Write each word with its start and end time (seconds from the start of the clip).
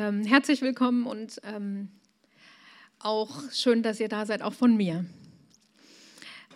Ähm, 0.00 0.24
herzlich 0.24 0.62
willkommen 0.62 1.06
und 1.06 1.40
ähm, 1.42 1.88
auch 3.00 3.50
schön, 3.50 3.82
dass 3.82 3.98
ihr 3.98 4.08
da 4.08 4.26
seid, 4.26 4.42
auch 4.42 4.52
von 4.52 4.76
mir. 4.76 5.04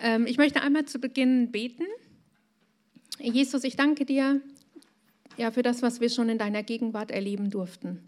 Ähm, 0.00 0.28
ich 0.28 0.38
möchte 0.38 0.62
einmal 0.62 0.84
zu 0.84 1.00
Beginn 1.00 1.50
beten. 1.50 1.82
Jesus, 3.18 3.64
ich 3.64 3.74
danke 3.74 4.04
dir 4.04 4.40
ja, 5.36 5.50
für 5.50 5.62
das, 5.62 5.82
was 5.82 6.00
wir 6.00 6.08
schon 6.08 6.28
in 6.28 6.38
deiner 6.38 6.62
Gegenwart 6.62 7.10
erleben 7.10 7.50
durften. 7.50 8.06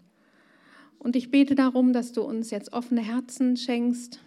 Und 0.99 1.17
ich 1.17 1.31
bete 1.31 1.53
darum, 1.53 1.91
dass 1.91 2.13
du 2.13 2.21
uns 2.21 2.49
jetzt 2.49 2.71
offene 2.71 3.01
Herzen 3.01 3.57
schenkst 3.57 4.21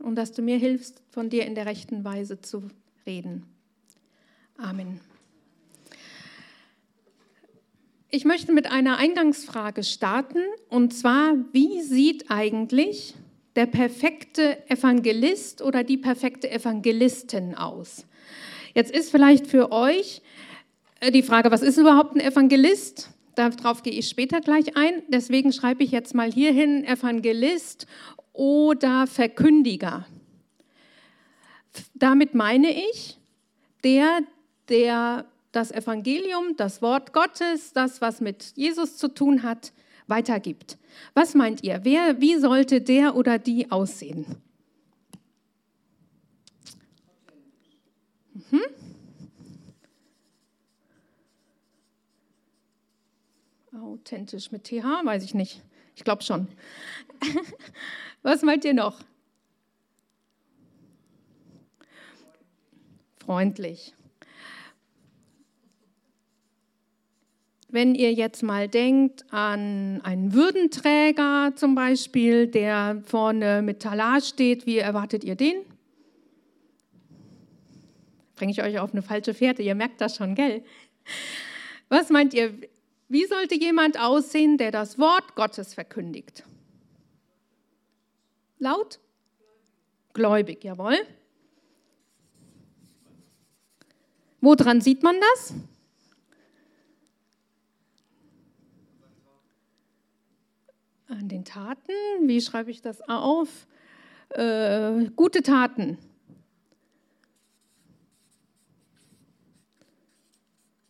und 0.00 0.16
dass 0.16 0.32
du 0.32 0.42
mir 0.42 0.58
hilfst, 0.58 1.02
von 1.08 1.30
dir 1.30 1.46
in 1.46 1.54
der 1.54 1.64
rechten 1.64 2.04
Weise 2.04 2.42
zu 2.42 2.68
reden. 3.06 3.46
Amen. 4.58 5.00
Ich 8.12 8.24
möchte 8.24 8.50
mit 8.50 8.68
einer 8.68 8.96
Eingangsfrage 8.96 9.84
starten, 9.84 10.40
und 10.68 10.92
zwar, 10.92 11.36
wie 11.52 11.80
sieht 11.80 12.28
eigentlich 12.28 13.14
der 13.54 13.66
perfekte 13.66 14.68
Evangelist 14.68 15.62
oder 15.62 15.84
die 15.84 15.96
perfekte 15.96 16.50
Evangelistin 16.50 17.54
aus? 17.54 18.06
Jetzt 18.74 18.90
ist 18.90 19.12
vielleicht 19.12 19.46
für 19.46 19.70
euch 19.70 20.22
äh, 20.98 21.12
die 21.12 21.22
Frage, 21.22 21.52
was 21.52 21.62
ist 21.62 21.78
überhaupt 21.78 22.16
ein 22.16 22.20
Evangelist? 22.20 23.10
Darauf 23.36 23.84
gehe 23.84 23.92
ich 23.92 24.08
später 24.08 24.40
gleich 24.40 24.76
ein. 24.76 25.04
Deswegen 25.06 25.52
schreibe 25.52 25.84
ich 25.84 25.92
jetzt 25.92 26.12
mal 26.12 26.32
hierhin 26.32 26.84
Evangelist 26.84 27.86
oder 28.32 29.06
Verkündiger. 29.06 30.04
Damit 31.94 32.34
meine 32.34 32.72
ich, 32.72 33.18
der, 33.84 34.22
der 34.68 35.29
das 35.52 35.72
Evangelium, 35.72 36.56
das 36.56 36.80
Wort 36.82 37.12
Gottes, 37.12 37.72
das, 37.72 38.00
was 38.00 38.20
mit 38.20 38.52
Jesus 38.56 38.96
zu 38.96 39.08
tun 39.08 39.42
hat, 39.42 39.72
weitergibt. 40.06 40.78
Was 41.14 41.34
meint 41.34 41.62
ihr? 41.62 41.80
Wer, 41.84 42.20
wie 42.20 42.36
sollte 42.36 42.80
der 42.80 43.16
oder 43.16 43.38
die 43.38 43.70
aussehen? 43.70 44.26
Mhm. 48.50 48.60
Authentisch 53.80 54.50
mit 54.50 54.64
TH, 54.64 55.04
weiß 55.04 55.22
ich 55.24 55.34
nicht. 55.34 55.62
Ich 55.94 56.04
glaube 56.04 56.22
schon. 56.22 56.48
Was 58.22 58.42
meint 58.42 58.64
ihr 58.64 58.74
noch? 58.74 59.00
Freundlich. 63.24 63.94
Wenn 67.72 67.94
ihr 67.94 68.12
jetzt 68.12 68.42
mal 68.42 68.66
denkt 68.66 69.24
an 69.32 70.00
einen 70.02 70.32
Würdenträger 70.34 71.52
zum 71.54 71.76
Beispiel, 71.76 72.48
der 72.48 73.00
vorne 73.06 73.62
mit 73.62 73.80
Talar 73.80 74.20
steht, 74.20 74.66
wie 74.66 74.78
erwartet 74.78 75.22
ihr 75.22 75.36
den? 75.36 75.54
Bringe 78.34 78.50
ich 78.50 78.60
euch 78.60 78.80
auf 78.80 78.92
eine 78.92 79.02
falsche 79.02 79.34
Fährte, 79.34 79.62
ihr 79.62 79.76
merkt 79.76 80.00
das 80.00 80.16
schon, 80.16 80.34
gell? 80.34 80.64
Was 81.88 82.10
meint 82.10 82.34
ihr, 82.34 82.52
wie 83.08 83.24
sollte 83.26 83.54
jemand 83.54 84.00
aussehen, 84.00 84.58
der 84.58 84.72
das 84.72 84.98
Wort 84.98 85.36
Gottes 85.36 85.74
verkündigt? 85.74 86.42
Laut? 88.58 88.98
Gläubig, 90.12 90.64
jawohl. 90.64 90.96
Woran 94.40 94.80
sieht 94.80 95.04
man 95.04 95.16
das? 95.20 95.54
An 101.10 101.28
den 101.28 101.44
Taten, 101.44 101.92
wie 102.22 102.40
schreibe 102.40 102.70
ich 102.70 102.82
das 102.82 103.02
auf? 103.02 103.66
Äh, 104.28 105.06
gute 105.16 105.42
Taten. 105.42 105.98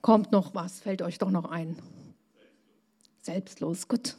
Kommt 0.02 0.30
noch 0.30 0.54
was, 0.54 0.80
fällt 0.80 1.00
euch 1.00 1.16
doch 1.16 1.30
noch 1.30 1.46
ein. 1.50 1.78
Selbstlos, 3.22 3.88
gut. 3.88 4.16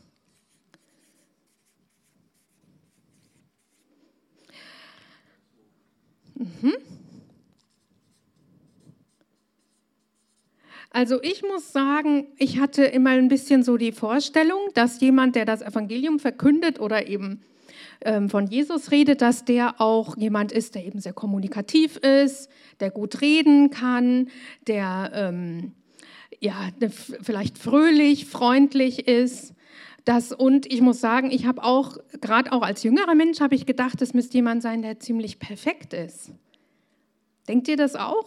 Mhm. 6.33 6.73
Also 10.93 11.21
ich 11.23 11.41
muss 11.41 11.71
sagen, 11.71 12.27
ich 12.37 12.59
hatte 12.59 12.83
immer 12.83 13.11
ein 13.11 13.29
bisschen 13.29 13.63
so 13.63 13.77
die 13.77 13.93
Vorstellung, 13.93 14.59
dass 14.73 14.99
jemand, 14.99 15.37
der 15.37 15.45
das 15.45 15.61
Evangelium 15.61 16.19
verkündet 16.19 16.81
oder 16.81 17.07
eben 17.07 17.41
ähm, 18.01 18.29
von 18.29 18.47
Jesus 18.47 18.91
redet, 18.91 19.21
dass 19.21 19.45
der 19.45 19.79
auch 19.79 20.17
jemand 20.17 20.51
ist, 20.51 20.75
der 20.75 20.85
eben 20.85 20.99
sehr 20.99 21.13
kommunikativ 21.13 21.95
ist, 21.97 22.49
der 22.81 22.91
gut 22.91 23.21
reden 23.21 23.69
kann, 23.69 24.27
der 24.67 25.11
ähm, 25.13 25.71
ja, 26.41 26.69
vielleicht 27.21 27.57
fröhlich, 27.57 28.25
freundlich 28.25 29.07
ist. 29.07 29.53
Das, 30.03 30.33
und 30.33 30.65
ich 30.65 30.81
muss 30.81 30.99
sagen, 30.99 31.31
ich 31.31 31.45
habe 31.45 31.63
auch, 31.63 31.97
gerade 32.19 32.51
auch 32.51 32.63
als 32.63 32.83
jüngerer 32.83 33.15
Mensch, 33.15 33.39
habe 33.39 33.55
ich 33.55 33.65
gedacht, 33.65 34.01
es 34.01 34.13
müsste 34.13 34.37
jemand 34.37 34.61
sein, 34.61 34.81
der 34.81 34.99
ziemlich 34.99 35.39
perfekt 35.39 35.93
ist. 35.93 36.31
Denkt 37.47 37.67
ihr 37.69 37.77
das 37.77 37.95
auch? 37.95 38.25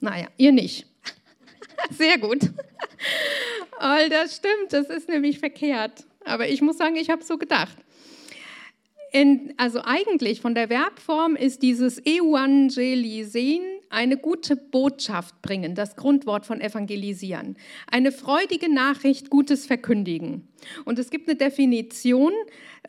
Naja, 0.00 0.28
ihr 0.36 0.52
nicht. 0.52 0.86
Sehr 1.90 2.18
gut. 2.18 2.50
All 3.78 4.08
das 4.08 4.36
stimmt, 4.36 4.72
das 4.72 4.88
ist 4.88 5.08
nämlich 5.08 5.38
verkehrt. 5.38 6.04
Aber 6.24 6.48
ich 6.48 6.60
muss 6.60 6.78
sagen, 6.78 6.96
ich 6.96 7.10
habe 7.10 7.22
so 7.22 7.38
gedacht. 7.38 7.76
In, 9.12 9.54
also 9.56 9.80
eigentlich 9.84 10.42
von 10.42 10.54
der 10.54 10.68
Verbform 10.68 11.34
ist 11.34 11.62
dieses 11.62 12.04
Evangelisieren 12.04 13.62
eine 13.90 14.18
gute 14.18 14.54
Botschaft 14.54 15.40
bringen, 15.40 15.74
das 15.74 15.96
Grundwort 15.96 16.44
von 16.44 16.60
evangelisieren. 16.60 17.56
Eine 17.90 18.12
freudige 18.12 18.72
Nachricht, 18.72 19.30
Gutes 19.30 19.64
verkündigen. 19.64 20.46
Und 20.84 20.98
es 20.98 21.08
gibt 21.08 21.28
eine 21.28 21.38
Definition, 21.38 22.32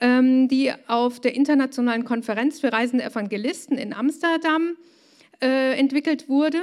ähm, 0.01 0.49
die 0.49 0.73
auf 0.87 1.21
der 1.21 1.35
Internationalen 1.35 2.03
Konferenz 2.03 2.59
für 2.59 2.73
reisende 2.73 3.05
Evangelisten 3.05 3.77
in 3.77 3.93
Amsterdam 3.93 4.75
äh, 5.41 5.77
entwickelt 5.79 6.27
wurde. 6.27 6.59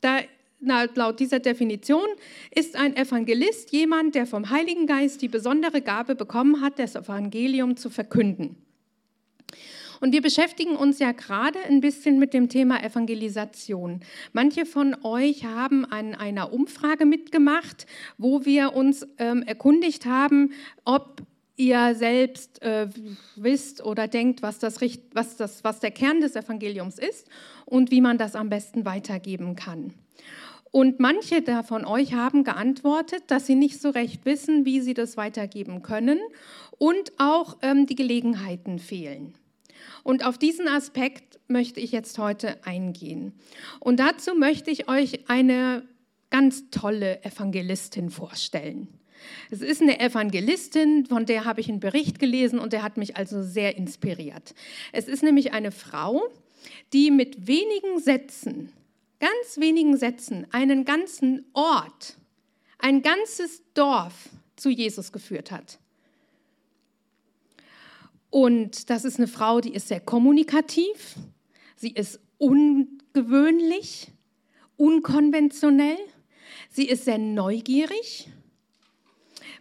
Da, 0.00 0.20
laut 0.60 1.20
dieser 1.20 1.38
Definition 1.38 2.06
ist 2.54 2.76
ein 2.76 2.96
Evangelist 2.96 3.72
jemand, 3.72 4.14
der 4.14 4.26
vom 4.26 4.50
Heiligen 4.50 4.86
Geist 4.86 5.22
die 5.22 5.28
besondere 5.28 5.80
Gabe 5.80 6.14
bekommen 6.14 6.60
hat, 6.60 6.78
das 6.78 6.94
Evangelium 6.94 7.76
zu 7.76 7.90
verkünden. 7.90 8.56
Und 10.00 10.12
wir 10.12 10.22
beschäftigen 10.22 10.76
uns 10.76 10.98
ja 10.98 11.12
gerade 11.12 11.58
ein 11.68 11.80
bisschen 11.80 12.18
mit 12.18 12.32
dem 12.32 12.48
Thema 12.48 12.82
Evangelisation. 12.82 14.00
Manche 14.32 14.64
von 14.64 14.96
euch 15.02 15.44
haben 15.44 15.84
an 15.84 16.14
einer 16.14 16.54
Umfrage 16.54 17.04
mitgemacht, 17.04 17.86
wo 18.16 18.46
wir 18.46 18.74
uns 18.74 19.06
ähm, 19.18 19.42
erkundigt 19.42 20.06
haben, 20.06 20.52
ob 20.84 21.22
ihr 21.60 21.94
selbst 21.94 22.62
äh, 22.62 22.88
wisst 23.36 23.84
oder 23.84 24.08
denkt, 24.08 24.42
was, 24.42 24.58
das, 24.58 24.80
was, 25.12 25.36
das, 25.36 25.62
was 25.62 25.78
der 25.78 25.90
Kern 25.90 26.22
des 26.22 26.34
Evangeliums 26.34 26.98
ist 26.98 27.28
und 27.66 27.90
wie 27.90 28.00
man 28.00 28.16
das 28.16 28.34
am 28.34 28.48
besten 28.48 28.86
weitergeben 28.86 29.56
kann. 29.56 29.92
Und 30.72 31.00
manche 31.00 31.42
von 31.64 31.84
euch 31.84 32.14
haben 32.14 32.44
geantwortet, 32.44 33.24
dass 33.26 33.46
sie 33.46 33.56
nicht 33.56 33.80
so 33.80 33.90
recht 33.90 34.24
wissen, 34.24 34.64
wie 34.64 34.80
sie 34.80 34.94
das 34.94 35.16
weitergeben 35.16 35.82
können 35.82 36.18
und 36.78 37.12
auch 37.18 37.58
ähm, 37.60 37.86
die 37.86 37.96
Gelegenheiten 37.96 38.78
fehlen. 38.78 39.34
Und 40.02 40.24
auf 40.24 40.38
diesen 40.38 40.66
Aspekt 40.66 41.40
möchte 41.48 41.80
ich 41.80 41.92
jetzt 41.92 42.18
heute 42.18 42.64
eingehen. 42.64 43.34
Und 43.80 44.00
dazu 44.00 44.34
möchte 44.34 44.70
ich 44.70 44.88
euch 44.88 45.28
eine 45.28 45.82
ganz 46.30 46.70
tolle 46.70 47.22
Evangelistin 47.24 48.08
vorstellen. 48.08 48.99
Es 49.50 49.60
ist 49.60 49.82
eine 49.82 50.00
Evangelistin, 50.00 51.06
von 51.06 51.26
der 51.26 51.44
habe 51.44 51.60
ich 51.60 51.68
einen 51.68 51.80
Bericht 51.80 52.18
gelesen 52.18 52.58
und 52.58 52.72
der 52.72 52.82
hat 52.82 52.96
mich 52.96 53.16
also 53.16 53.42
sehr 53.42 53.76
inspiriert. 53.76 54.54
Es 54.92 55.08
ist 55.08 55.22
nämlich 55.22 55.52
eine 55.52 55.72
Frau, 55.72 56.22
die 56.92 57.10
mit 57.10 57.46
wenigen 57.46 57.98
Sätzen, 57.98 58.72
ganz 59.18 59.58
wenigen 59.58 59.96
Sätzen, 59.96 60.46
einen 60.52 60.84
ganzen 60.84 61.44
Ort, 61.52 62.16
ein 62.78 63.02
ganzes 63.02 63.62
Dorf 63.74 64.30
zu 64.56 64.70
Jesus 64.70 65.12
geführt 65.12 65.50
hat. 65.50 65.78
Und 68.30 68.90
das 68.90 69.04
ist 69.04 69.18
eine 69.18 69.26
Frau, 69.26 69.60
die 69.60 69.74
ist 69.74 69.88
sehr 69.88 70.00
kommunikativ, 70.00 71.16
sie 71.76 71.90
ist 71.90 72.20
ungewöhnlich, 72.38 74.12
unkonventionell, 74.76 75.98
sie 76.70 76.88
ist 76.88 77.04
sehr 77.04 77.18
neugierig 77.18 78.28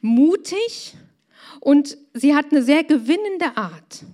mutig 0.01 0.95
und 1.59 1.97
sie 2.13 2.35
hat 2.35 2.51
eine 2.51 2.63
sehr 2.63 2.83
gewinnende 2.83 3.57
Art. 3.57 4.05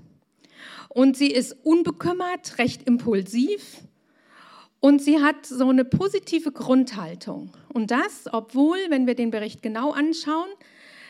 Und 0.90 1.18
sie 1.18 1.32
ist 1.32 1.58
unbekümmert, 1.64 2.58
recht 2.58 2.88
impulsiv 2.88 3.82
Und 4.80 5.02
sie 5.02 5.20
hat 5.22 5.46
so 5.46 5.68
eine 5.68 5.84
positive 5.84 6.52
Grundhaltung. 6.52 7.52
Und 7.74 7.92
das, 7.92 8.26
obwohl, 8.32 8.78
wenn 8.90 9.08
wir 9.08 9.16
den 9.16 9.32
Bericht 9.32 9.62
genau 9.62 9.92
anschauen, 9.92 10.48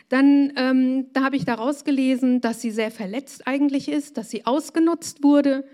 dann 0.10 0.54
ähm, 0.56 1.08
da 1.14 1.24
habe 1.24 1.36
ich 1.36 1.46
daraus 1.46 1.84
gelesen, 1.84 2.42
dass 2.42 2.62
sie 2.62 2.72
sehr 2.72 2.92
verletzt 2.92 3.48
eigentlich 3.48 3.90
ist, 3.90 4.18
dass 4.18 4.30
sie 4.30 4.46
ausgenutzt 4.46 5.24
wurde 5.24 5.68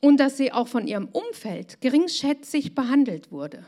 und 0.00 0.18
dass 0.18 0.36
sie 0.36 0.52
auch 0.52 0.68
von 0.68 0.86
ihrem 0.86 1.08
Umfeld 1.08 1.80
geringschätzig 1.80 2.74
behandelt 2.74 3.30
wurde. 3.30 3.64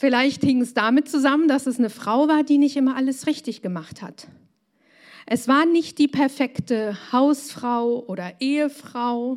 Vielleicht 0.00 0.42
hing 0.44 0.62
es 0.62 0.72
damit 0.72 1.10
zusammen, 1.10 1.46
dass 1.46 1.66
es 1.66 1.78
eine 1.78 1.90
Frau 1.90 2.26
war, 2.26 2.42
die 2.42 2.56
nicht 2.56 2.74
immer 2.78 2.96
alles 2.96 3.26
richtig 3.26 3.60
gemacht 3.60 4.00
hat. 4.00 4.28
Es 5.26 5.46
war 5.46 5.66
nicht 5.66 5.98
die 5.98 6.08
perfekte 6.08 6.96
Hausfrau 7.12 8.06
oder 8.06 8.32
Ehefrau. 8.40 9.36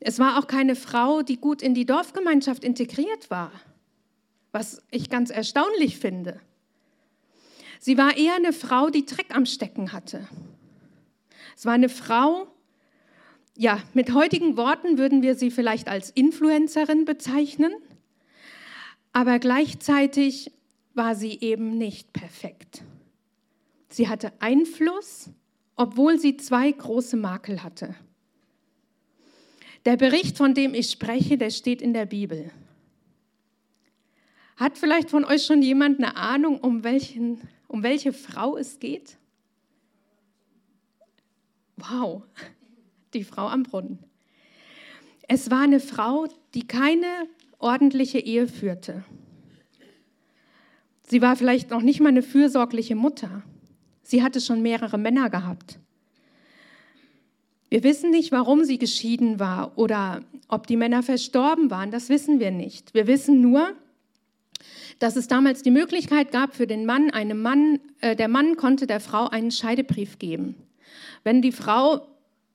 Es 0.00 0.18
war 0.18 0.40
auch 0.40 0.48
keine 0.48 0.74
Frau, 0.74 1.22
die 1.22 1.36
gut 1.36 1.62
in 1.62 1.74
die 1.74 1.86
Dorfgemeinschaft 1.86 2.64
integriert 2.64 3.30
war, 3.30 3.52
was 4.50 4.82
ich 4.90 5.08
ganz 5.08 5.30
erstaunlich 5.30 5.98
finde. 5.98 6.40
Sie 7.78 7.96
war 7.96 8.16
eher 8.16 8.34
eine 8.34 8.52
Frau, 8.52 8.90
die 8.90 9.06
Dreck 9.06 9.36
am 9.36 9.46
Stecken 9.46 9.92
hatte. 9.92 10.26
Es 11.56 11.64
war 11.64 11.74
eine 11.74 11.88
Frau, 11.88 12.48
ja, 13.56 13.80
mit 13.94 14.14
heutigen 14.14 14.56
Worten 14.56 14.98
würden 14.98 15.22
wir 15.22 15.36
sie 15.36 15.52
vielleicht 15.52 15.86
als 15.86 16.10
Influencerin 16.10 17.04
bezeichnen, 17.04 17.72
aber 19.12 19.38
gleichzeitig 19.38 20.52
war 20.94 21.14
sie 21.14 21.38
eben 21.40 21.78
nicht 21.78 22.12
perfekt. 22.12 22.82
Sie 23.88 24.08
hatte 24.08 24.32
Einfluss, 24.40 25.30
obwohl 25.76 26.18
sie 26.18 26.36
zwei 26.36 26.70
große 26.70 27.16
Makel 27.16 27.62
hatte. 27.62 27.94
Der 29.84 29.96
Bericht, 29.96 30.36
von 30.36 30.54
dem 30.54 30.74
ich 30.74 30.90
spreche, 30.90 31.38
der 31.38 31.50
steht 31.50 31.80
in 31.80 31.94
der 31.94 32.06
Bibel. 32.06 32.50
Hat 34.56 34.76
vielleicht 34.76 35.08
von 35.08 35.24
euch 35.24 35.46
schon 35.46 35.62
jemand 35.62 35.98
eine 35.98 36.16
Ahnung, 36.16 36.60
um, 36.60 36.84
welchen, 36.84 37.40
um 37.66 37.82
welche 37.82 38.12
Frau 38.12 38.58
es 38.58 38.78
geht? 38.78 39.16
Wow, 41.78 42.22
die 43.14 43.24
Frau 43.24 43.48
am 43.48 43.62
Brunnen. 43.62 43.98
Es 45.26 45.50
war 45.50 45.62
eine 45.62 45.80
Frau, 45.80 46.26
die 46.52 46.66
keine 46.66 47.26
ordentliche 47.60 48.18
Ehe 48.18 48.48
führte. 48.48 49.04
Sie 51.02 51.22
war 51.22 51.36
vielleicht 51.36 51.70
noch 51.70 51.82
nicht 51.82 52.00
mal 52.00 52.08
eine 52.08 52.22
fürsorgliche 52.22 52.94
Mutter. 52.94 53.42
Sie 54.02 54.22
hatte 54.22 54.40
schon 54.40 54.62
mehrere 54.62 54.98
Männer 54.98 55.30
gehabt. 55.30 55.78
Wir 57.68 57.84
wissen 57.84 58.10
nicht, 58.10 58.32
warum 58.32 58.64
sie 58.64 58.78
geschieden 58.78 59.38
war 59.38 59.78
oder 59.78 60.22
ob 60.48 60.66
die 60.66 60.76
Männer 60.76 61.04
verstorben 61.04 61.70
waren, 61.70 61.92
das 61.92 62.08
wissen 62.08 62.40
wir 62.40 62.50
nicht. 62.50 62.94
Wir 62.94 63.06
wissen 63.06 63.40
nur, 63.40 63.72
dass 64.98 65.16
es 65.16 65.28
damals 65.28 65.62
die 65.62 65.70
Möglichkeit 65.70 66.32
gab 66.32 66.54
für 66.54 66.66
den 66.66 66.84
Mann, 66.84 67.10
einem 67.10 67.40
Mann, 67.40 67.78
äh, 68.00 68.16
der 68.16 68.28
Mann 68.28 68.56
konnte 68.56 68.86
der 68.86 69.00
Frau 69.00 69.28
einen 69.28 69.50
Scheidebrief 69.52 70.18
geben. 70.18 70.56
Wenn 71.22 71.42
die 71.42 71.52
Frau 71.52 72.06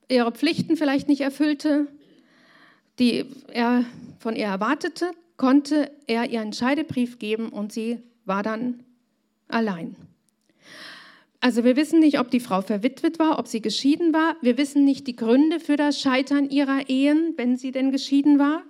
ihre 0.10 0.32
Pflichten 0.32 0.76
vielleicht 0.76 1.08
nicht 1.08 1.22
erfüllte, 1.22 1.88
die 3.00 3.26
er 3.52 3.86
von 4.20 4.36
ihr 4.36 4.46
erwartete, 4.46 5.12
konnte 5.38 5.92
er 6.08 6.30
ihr 6.30 6.42
einen 6.42 6.54
Scheidebrief 6.54 7.20
geben 7.20 7.50
und 7.50 7.72
sie 7.72 8.00
war 8.26 8.44
dann 8.44 8.84
allein. 9.48 9.96
Also 11.42 11.64
wir 11.64 11.76
wissen 11.76 12.00
nicht, 12.00 12.20
ob 12.20 12.32
die 12.32 12.40
Frau 12.40 12.62
verwitwet 12.62 13.20
war, 13.20 13.38
ob 13.38 13.48
sie 13.48 13.62
geschieden 13.62 14.14
war. 14.14 14.36
Wir 14.42 14.58
wissen 14.58 14.84
nicht 14.84 15.06
die 15.06 15.16
Gründe 15.16 15.60
für 15.60 15.76
das 15.76 16.00
Scheitern 16.02 16.50
ihrer 16.50 16.90
Ehen, 16.90 17.34
wenn 17.38 17.56
sie 17.56 17.72
denn 17.72 17.92
geschieden 17.92 18.40
war. 18.40 18.64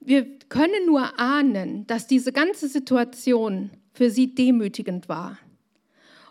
Wir 0.00 0.24
können 0.48 0.86
nur 0.86 1.18
ahnen, 1.18 1.86
dass 1.88 2.06
diese 2.06 2.32
ganze 2.32 2.68
Situation 2.68 3.70
für 3.92 4.10
sie 4.10 4.34
demütigend 4.34 5.08
war 5.08 5.38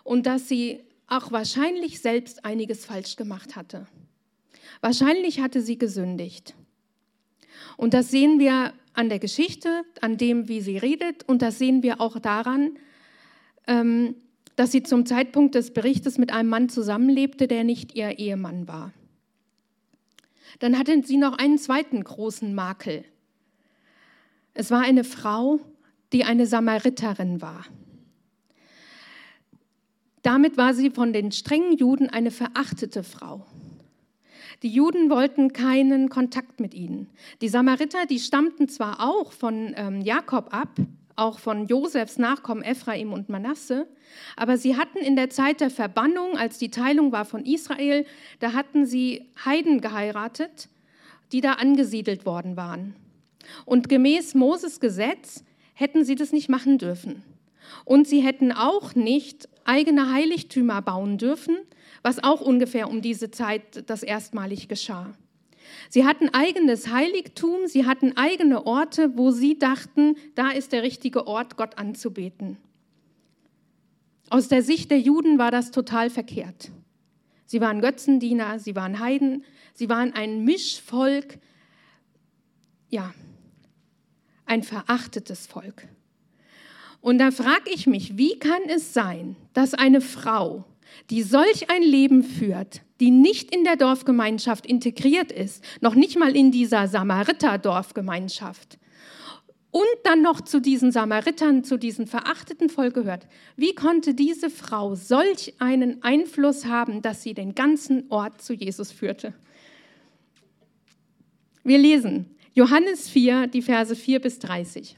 und 0.05 0.25
dass 0.25 0.47
sie 0.47 0.79
auch 1.07 1.31
wahrscheinlich 1.31 1.99
selbst 1.99 2.45
einiges 2.45 2.85
falsch 2.85 3.17
gemacht 3.17 3.55
hatte. 3.55 3.87
Wahrscheinlich 4.79 5.41
hatte 5.41 5.61
sie 5.61 5.77
gesündigt. 5.77 6.55
Und 7.77 7.93
das 7.93 8.11
sehen 8.11 8.39
wir 8.39 8.73
an 8.93 9.09
der 9.09 9.19
Geschichte, 9.19 9.83
an 10.01 10.17
dem, 10.17 10.49
wie 10.49 10.59
sie 10.59 10.77
redet, 10.77 11.23
und 11.29 11.41
das 11.41 11.59
sehen 11.59 11.83
wir 11.83 12.01
auch 12.01 12.19
daran, 12.19 12.77
ähm, 13.67 14.15
dass 14.55 14.71
sie 14.71 14.81
zum 14.81 15.05
Zeitpunkt 15.05 15.53
des 15.53 15.71
Berichtes 15.71 16.17
mit 16.17 16.33
einem 16.33 16.49
Mann 16.49 16.67
zusammenlebte, 16.67 17.47
der 17.47 17.63
nicht 17.63 17.95
ihr 17.95 18.17
Ehemann 18.17 18.67
war. 18.67 18.91
Dann 20.59 20.79
hatte 20.79 20.99
sie 21.05 21.17
noch 21.17 21.37
einen 21.37 21.59
zweiten 21.59 22.03
großen 22.03 22.55
Makel. 22.55 23.05
Es 24.55 24.71
war 24.71 24.81
eine 24.81 25.03
Frau, 25.03 25.59
die 26.11 26.23
eine 26.23 26.47
Samariterin 26.47 27.41
war. 27.41 27.65
Damit 30.23 30.57
war 30.57 30.73
sie 30.73 30.89
von 30.89 31.13
den 31.13 31.31
strengen 31.31 31.77
Juden 31.77 32.09
eine 32.09 32.31
verachtete 32.31 33.03
Frau. 33.03 33.45
Die 34.63 34.69
Juden 34.69 35.09
wollten 35.09 35.53
keinen 35.53 36.09
Kontakt 36.09 36.59
mit 36.59 36.73
ihnen. 36.73 37.07
Die 37.41 37.47
Samariter, 37.47 38.05
die 38.05 38.19
stammten 38.19 38.67
zwar 38.67 38.99
auch 38.99 39.31
von 39.31 39.73
ähm, 39.75 40.01
Jakob 40.01 40.53
ab, 40.53 40.69
auch 41.15 41.39
von 41.39 41.67
Josefs 41.67 42.17
Nachkommen 42.17 42.63
Ephraim 42.63 43.13
und 43.13 43.29
Manasse. 43.29 43.87
Aber 44.35 44.57
sie 44.57 44.77
hatten 44.77 44.97
in 44.97 45.15
der 45.15 45.29
Zeit 45.29 45.61
der 45.61 45.69
Verbannung, 45.69 46.37
als 46.37 46.57
die 46.57 46.71
Teilung 46.71 47.11
war 47.11 47.25
von 47.25 47.45
Israel, 47.45 48.05
da 48.39 48.53
hatten 48.53 48.85
sie 48.85 49.27
Heiden 49.43 49.81
geheiratet, 49.81 50.69
die 51.31 51.41
da 51.41 51.53
angesiedelt 51.53 52.25
worden 52.25 52.55
waren. 52.55 52.95
Und 53.65 53.89
gemäß 53.89 54.33
Moses 54.35 54.79
Gesetz 54.79 55.43
hätten 55.73 56.03
sie 56.03 56.15
das 56.15 56.31
nicht 56.31 56.49
machen 56.49 56.77
dürfen. 56.77 57.23
Und 57.85 58.07
sie 58.07 58.21
hätten 58.21 58.51
auch 58.51 58.95
nicht 58.95 59.49
eigene 59.65 60.11
Heiligtümer 60.11 60.81
bauen 60.81 61.17
dürfen, 61.17 61.57
was 62.03 62.23
auch 62.23 62.41
ungefähr 62.41 62.89
um 62.89 63.01
diese 63.01 63.31
Zeit 63.31 63.89
das 63.89 64.03
erstmalig 64.03 64.67
geschah. 64.67 65.13
Sie 65.89 66.05
hatten 66.05 66.29
eigenes 66.29 66.89
Heiligtum, 66.89 67.67
sie 67.67 67.85
hatten 67.85 68.15
eigene 68.15 68.65
Orte, 68.65 69.17
wo 69.17 69.31
sie 69.31 69.57
dachten, 69.59 70.15
da 70.35 70.49
ist 70.49 70.71
der 70.71 70.83
richtige 70.83 71.27
Ort, 71.27 71.57
Gott 71.57 71.77
anzubeten. 71.77 72.57
Aus 74.29 74.47
der 74.47 74.61
Sicht 74.61 74.91
der 74.91 74.99
Juden 74.99 75.37
war 75.37 75.51
das 75.51 75.71
total 75.71 76.09
verkehrt. 76.09 76.71
Sie 77.45 77.61
waren 77.61 77.79
Götzendiener, 77.79 78.59
sie 78.59 78.75
waren 78.75 78.99
Heiden, 78.99 79.45
sie 79.73 79.87
waren 79.87 80.13
ein 80.13 80.43
Mischvolk, 80.43 81.39
ja, 82.89 83.13
ein 84.45 84.63
verachtetes 84.63 85.47
Volk. 85.47 85.87
Und 86.99 87.19
da 87.19 87.31
frage 87.31 87.69
ich 87.73 87.87
mich, 87.87 88.17
wie 88.17 88.37
kann 88.37 88.63
es 88.67 88.93
sein, 88.93 89.37
dass 89.53 89.73
eine 89.73 90.01
Frau, 90.01 90.65
die 91.09 91.23
solch 91.23 91.69
ein 91.69 91.81
Leben 91.81 92.23
führt, 92.23 92.81
die 92.99 93.11
nicht 93.11 93.55
in 93.55 93.63
der 93.63 93.75
Dorfgemeinschaft 93.75 94.65
integriert 94.65 95.31
ist, 95.31 95.63
noch 95.81 95.95
nicht 95.95 96.17
mal 96.17 96.35
in 96.35 96.51
dieser 96.51 96.87
Samariter-Dorfgemeinschaft 96.87 98.77
und 99.71 99.85
dann 100.03 100.21
noch 100.21 100.41
zu 100.41 100.59
diesen 100.59 100.91
Samaritern, 100.91 101.63
zu 101.63 101.77
diesem 101.77 102.07
verachteten 102.07 102.69
Volk 102.69 102.93
gehört. 102.93 103.27
Wie 103.55 103.75
konnte 103.75 104.13
diese 104.13 104.49
Frau 104.49 104.95
solch 104.95 105.53
einen 105.59 106.01
Einfluss 106.03 106.65
haben, 106.65 107.01
dass 107.01 107.21
sie 107.21 107.33
den 107.33 107.53
ganzen 107.53 108.05
Ort 108.09 108.41
zu 108.41 108.53
Jesus 108.53 108.91
führte? 108.91 109.33
Wir 111.63 111.77
lesen 111.77 112.37
Johannes 112.53 113.09
4, 113.09 113.47
die 113.47 113.61
Verse 113.61 113.95
4 113.95 114.19
bis 114.19 114.39
30. 114.39 114.97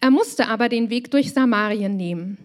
Er 0.00 0.10
musste 0.10 0.48
aber 0.48 0.68
den 0.68 0.90
Weg 0.90 1.10
durch 1.10 1.32
Samarien 1.32 1.96
nehmen. 1.96 2.38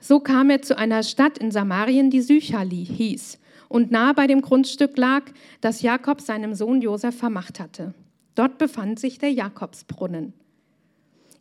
So 0.00 0.20
kam 0.20 0.50
er 0.50 0.62
zu 0.62 0.78
einer 0.78 1.02
Stadt 1.02 1.38
in 1.38 1.50
Samarien, 1.50 2.10
die 2.10 2.20
Sychali 2.20 2.84
hieß 2.84 3.38
und 3.68 3.90
nah 3.90 4.12
bei 4.12 4.26
dem 4.26 4.40
Grundstück 4.40 4.96
lag, 4.96 5.22
das 5.60 5.82
Jakob 5.82 6.20
seinem 6.20 6.54
Sohn 6.54 6.80
Josef 6.80 7.16
vermacht 7.16 7.60
hatte. 7.60 7.94
Dort 8.34 8.58
befand 8.58 8.98
sich 8.98 9.18
der 9.18 9.32
Jakobsbrunnen. 9.32 10.32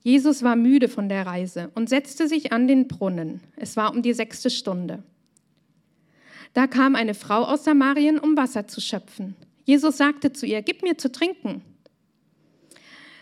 Jesus 0.01 0.41
war 0.43 0.55
müde 0.55 0.87
von 0.87 1.09
der 1.09 1.25
Reise 1.25 1.69
und 1.75 1.89
setzte 1.89 2.27
sich 2.27 2.51
an 2.51 2.67
den 2.67 2.87
Brunnen. 2.87 3.41
Es 3.55 3.75
war 3.77 3.91
um 3.91 4.01
die 4.01 4.13
sechste 4.13 4.49
Stunde. 4.49 5.03
Da 6.53 6.65
kam 6.65 6.95
eine 6.95 7.13
Frau 7.13 7.43
aus 7.43 7.65
Samarien, 7.65 8.17
um 8.17 8.35
Wasser 8.37 8.67
zu 8.67 8.81
schöpfen. 8.81 9.35
Jesus 9.65 9.97
sagte 9.97 10.31
zu 10.31 10.45
ihr, 10.45 10.61
Gib 10.61 10.81
mir 10.81 10.97
zu 10.97 11.11
trinken. 11.11 11.61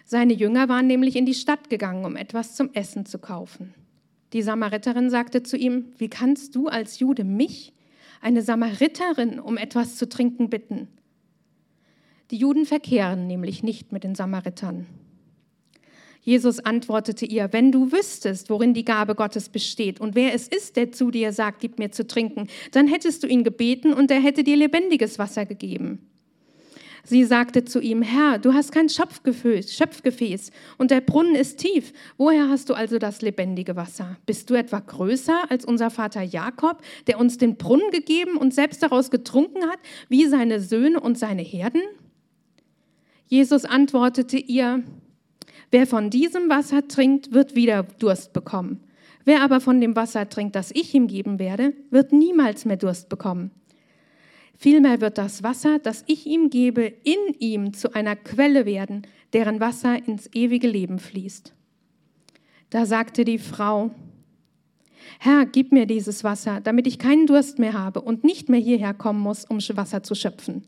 Seine 0.06 0.34
Jünger 0.34 0.70
waren 0.70 0.86
nämlich 0.86 1.16
in 1.16 1.26
die 1.26 1.34
Stadt 1.34 1.70
gegangen, 1.70 2.06
um 2.06 2.16
etwas 2.16 2.56
zum 2.56 2.72
Essen 2.74 3.06
zu 3.06 3.18
kaufen. 3.18 3.74
Die 4.36 4.42
Samariterin 4.42 5.10
sagte 5.10 5.44
zu 5.44 5.56
ihm, 5.56 5.94
wie 5.98 6.10
kannst 6.10 6.58
du 6.58 6.68
als 6.68 7.00
Jude 7.00 7.24
mich, 7.24 7.72
eine 8.20 8.42
Samariterin, 8.42 9.40
um 9.40 9.56
etwas 9.56 9.96
zu 9.96 10.10
trinken 10.10 10.50
bitten? 10.50 10.90
Die 12.32 12.36
Juden 12.36 12.66
verkehren 12.66 13.28
nämlich 13.28 13.64
nicht 13.64 13.94
mit 13.94 14.04
den 14.04 14.14
Samaritern. 14.14 14.88
Jesus 16.22 16.60
antwortete 16.60 17.26
ihr, 17.26 17.54
wenn 17.54 17.72
du 17.72 17.94
wüsstest, 17.94 18.50
worin 18.50 18.74
die 18.74 18.84
Gabe 18.84 19.16
Gottes 19.16 19.48
besteht 19.48 20.02
und 20.02 20.16
wer 20.16 20.34
es 20.34 20.50
ist, 20.50 20.76
der 20.76 20.92
zu 20.92 21.12
dir 21.12 21.32
sagt, 21.32 21.62
gib 21.62 21.80
mir 21.80 21.92
zu 21.92 22.06
trinken, 22.06 22.48
dann 22.74 22.90
hättest 22.90 23.24
du 23.24 23.28
ihn 23.28 23.46
gebeten 23.46 23.94
und 23.94 24.12
er 24.12 24.20
hätte 24.20 24.44
dir 24.44 24.58
lebendiges 24.58 25.18
Wasser 25.18 25.46
gegeben. 25.46 26.10
Sie 27.08 27.24
sagte 27.24 27.64
zu 27.64 27.80
ihm, 27.80 28.02
Herr, 28.02 28.40
du 28.40 28.54
hast 28.54 28.72
kein 28.72 28.90
Schöpfgefäß, 28.90 29.74
Schöpfgefäß 29.76 30.52
und 30.80 30.90
der 30.90 31.02
Brunnen 31.02 31.36
ist 31.36 31.60
tief. 31.60 31.94
Woher 32.18 32.50
hast 32.50 32.70
du 32.70 32.74
also 32.74 32.98
das 32.98 33.22
lebendige 33.22 33.76
Wasser? 33.76 34.18
Bist 34.26 34.50
du 34.50 34.56
etwa 34.56 34.80
größer 34.80 35.50
als 35.50 35.66
unser 35.66 35.92
Vater 35.92 36.24
Jakob, 36.24 36.82
der 37.06 37.20
uns 37.20 37.38
den 37.38 37.58
Brunnen 37.58 37.92
gegeben 37.92 38.38
und 38.38 38.56
selbst 38.56 38.82
daraus 38.82 39.12
getrunken 39.12 39.64
hat, 39.70 39.78
wie 40.10 40.26
seine 40.26 40.60
Söhne 40.60 41.00
und 41.00 41.20
seine 41.20 41.44
Herden? 41.44 41.82
Jesus 43.28 43.66
antwortete 43.66 44.38
ihr, 44.38 44.84
wer 45.70 45.86
von 45.86 46.10
diesem 46.10 46.50
Wasser 46.50 46.88
trinkt, 46.88 47.34
wird 47.34 47.56
wieder 47.56 47.84
Durst 47.84 48.34
bekommen. 48.34 48.82
Wer 49.26 49.42
aber 49.42 49.60
von 49.60 49.80
dem 49.80 49.96
Wasser 49.96 50.28
trinkt, 50.28 50.56
das 50.56 50.72
ich 50.72 50.94
ihm 50.96 51.08
geben 51.08 51.38
werde, 51.38 51.74
wird 51.92 52.14
niemals 52.14 52.66
mehr 52.66 52.78
Durst 52.78 53.10
bekommen. 53.10 53.52
Vielmehr 54.58 55.02
wird 55.02 55.18
das 55.18 55.44
Wasser, 55.44 55.80
das 55.80 56.04
ich 56.08 56.26
ihm 56.26 56.50
gebe, 56.50 56.84
in 56.84 57.36
ihm 57.40 57.74
zu 57.74 57.94
einer 57.94 58.16
Quelle 58.16 58.66
werden, 58.66 59.06
deren 59.34 59.60
Wasser 59.60 60.08
ins 60.08 60.30
ewige 60.34 60.68
Leben 60.68 61.00
fließt. 61.00 61.54
Da 62.70 62.86
sagte 62.86 63.26
die 63.26 63.38
Frau, 63.38 63.92
Herr, 65.20 65.46
gib 65.46 65.72
mir 65.72 65.86
dieses 65.86 66.24
Wasser, 66.24 66.62
damit 66.62 66.88
ich 66.88 67.00
keinen 67.00 67.28
Durst 67.28 67.60
mehr 67.60 67.74
habe 67.74 68.02
und 68.02 68.24
nicht 68.24 68.50
mehr 68.50 68.60
hierher 68.60 68.94
kommen 68.94 69.20
muss, 69.20 69.46
um 69.46 69.60
Wasser 69.60 70.04
zu 70.04 70.16
schöpfen. 70.16 70.66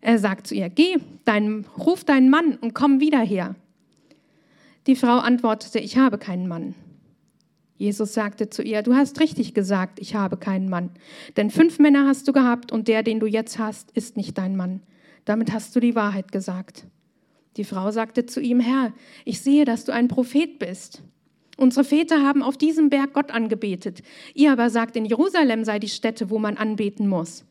Er 0.00 0.18
sagt 0.18 0.46
zu 0.46 0.54
ihr, 0.54 0.68
geh, 0.68 0.96
dein, 1.24 1.64
ruf 1.76 2.04
deinen 2.04 2.30
Mann 2.30 2.56
und 2.56 2.74
komm 2.74 3.00
wieder 3.00 3.20
her. 3.20 3.56
Die 4.86 4.96
Frau 4.96 5.18
antwortete, 5.18 5.78
ich 5.78 5.98
habe 5.98 6.18
keinen 6.18 6.48
Mann. 6.48 6.74
Jesus 7.78 8.12
sagte 8.12 8.50
zu 8.50 8.62
ihr, 8.62 8.82
du 8.82 8.94
hast 8.94 9.20
richtig 9.20 9.54
gesagt, 9.54 10.00
ich 10.00 10.16
habe 10.16 10.36
keinen 10.36 10.68
Mann. 10.68 10.90
Denn 11.36 11.48
fünf 11.48 11.78
Männer 11.78 12.06
hast 12.06 12.26
du 12.26 12.32
gehabt 12.32 12.72
und 12.72 12.88
der, 12.88 13.04
den 13.04 13.20
du 13.20 13.26
jetzt 13.26 13.58
hast, 13.58 13.92
ist 13.92 14.16
nicht 14.16 14.36
dein 14.36 14.56
Mann. 14.56 14.82
Damit 15.24 15.52
hast 15.52 15.74
du 15.76 15.80
die 15.80 15.94
Wahrheit 15.94 16.32
gesagt. 16.32 16.86
Die 17.56 17.64
Frau 17.64 17.90
sagte 17.92 18.26
zu 18.26 18.40
ihm, 18.40 18.60
Herr, 18.60 18.92
ich 19.24 19.40
sehe, 19.40 19.64
dass 19.64 19.84
du 19.84 19.92
ein 19.92 20.08
Prophet 20.08 20.58
bist. 20.58 21.02
Unsere 21.56 21.84
Väter 21.84 22.22
haben 22.22 22.42
auf 22.42 22.56
diesem 22.56 22.88
Berg 22.88 23.12
Gott 23.14 23.30
angebetet. 23.30 24.02
Ihr 24.34 24.52
aber 24.52 24.70
sagt, 24.70 24.96
in 24.96 25.04
Jerusalem 25.04 25.64
sei 25.64 25.78
die 25.78 25.88
Stätte, 25.88 26.30
wo 26.30 26.38
man 26.38 26.56
anbeten 26.56 27.08
muss. 27.08 27.44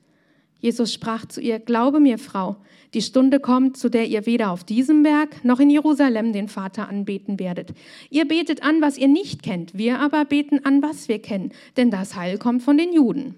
Jesus 0.59 0.93
sprach 0.93 1.25
zu 1.25 1.41
ihr, 1.41 1.59
Glaube 1.59 1.99
mir, 1.99 2.17
Frau, 2.17 2.57
die 2.93 3.01
Stunde 3.01 3.39
kommt, 3.39 3.77
zu 3.77 3.89
der 3.89 4.07
ihr 4.07 4.25
weder 4.25 4.51
auf 4.51 4.63
diesem 4.63 5.03
Berg 5.03 5.43
noch 5.43 5.59
in 5.59 5.69
Jerusalem 5.69 6.33
den 6.33 6.47
Vater 6.47 6.87
anbeten 6.89 7.39
werdet. 7.39 7.73
Ihr 8.09 8.27
betet 8.27 8.63
an, 8.63 8.81
was 8.81 8.97
ihr 8.97 9.07
nicht 9.07 9.43
kennt, 9.43 9.77
wir 9.77 9.99
aber 9.99 10.25
beten 10.25 10.65
an, 10.65 10.81
was 10.81 11.07
wir 11.07 11.19
kennen, 11.19 11.51
denn 11.75 11.91
das 11.91 12.15
Heil 12.15 12.37
kommt 12.37 12.63
von 12.63 12.77
den 12.77 12.93
Juden. 12.93 13.35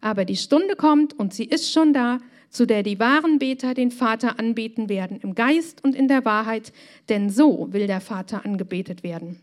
Aber 0.00 0.24
die 0.24 0.36
Stunde 0.36 0.76
kommt, 0.76 1.18
und 1.18 1.32
sie 1.32 1.44
ist 1.44 1.72
schon 1.72 1.92
da, 1.92 2.18
zu 2.50 2.66
der 2.66 2.82
die 2.82 2.98
wahren 3.00 3.38
Beter 3.38 3.72
den 3.72 3.90
Vater 3.90 4.38
anbeten 4.38 4.88
werden, 4.88 5.18
im 5.22 5.34
Geist 5.34 5.82
und 5.82 5.94
in 5.94 6.06
der 6.06 6.24
Wahrheit, 6.24 6.72
denn 7.08 7.30
so 7.30 7.68
will 7.70 7.86
der 7.86 8.00
Vater 8.00 8.44
angebetet 8.44 9.02
werden. 9.02 9.40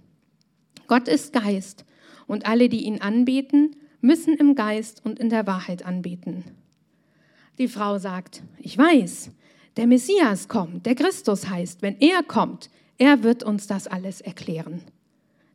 Gott 0.87 1.07
ist 1.07 1.33
Geist, 1.33 1.85
und 2.27 2.45
alle, 2.45 2.69
die 2.69 2.85
ihn 2.85 3.01
anbeten, 3.01 3.75
müssen 4.01 4.35
im 4.35 4.53
Geist 4.53 5.03
und 5.03 5.19
in 5.19 5.29
der 5.29 5.47
Wahrheit 5.47 5.83
anbeten. 5.85 6.43
Die 7.59 7.67
Frau 7.67 7.97
sagt, 7.97 8.41
ich 8.57 8.77
weiß, 8.77 9.31
der 9.75 9.85
Messias 9.85 10.47
kommt, 10.47 10.85
der 10.85 10.95
Christus 10.95 11.49
heißt, 11.49 11.81
wenn 11.81 11.99
er 11.99 12.23
kommt, 12.23 12.69
er 12.97 13.23
wird 13.23 13.43
uns 13.43 13.67
das 13.67 13.85
alles 13.85 14.21
erklären. 14.21 14.81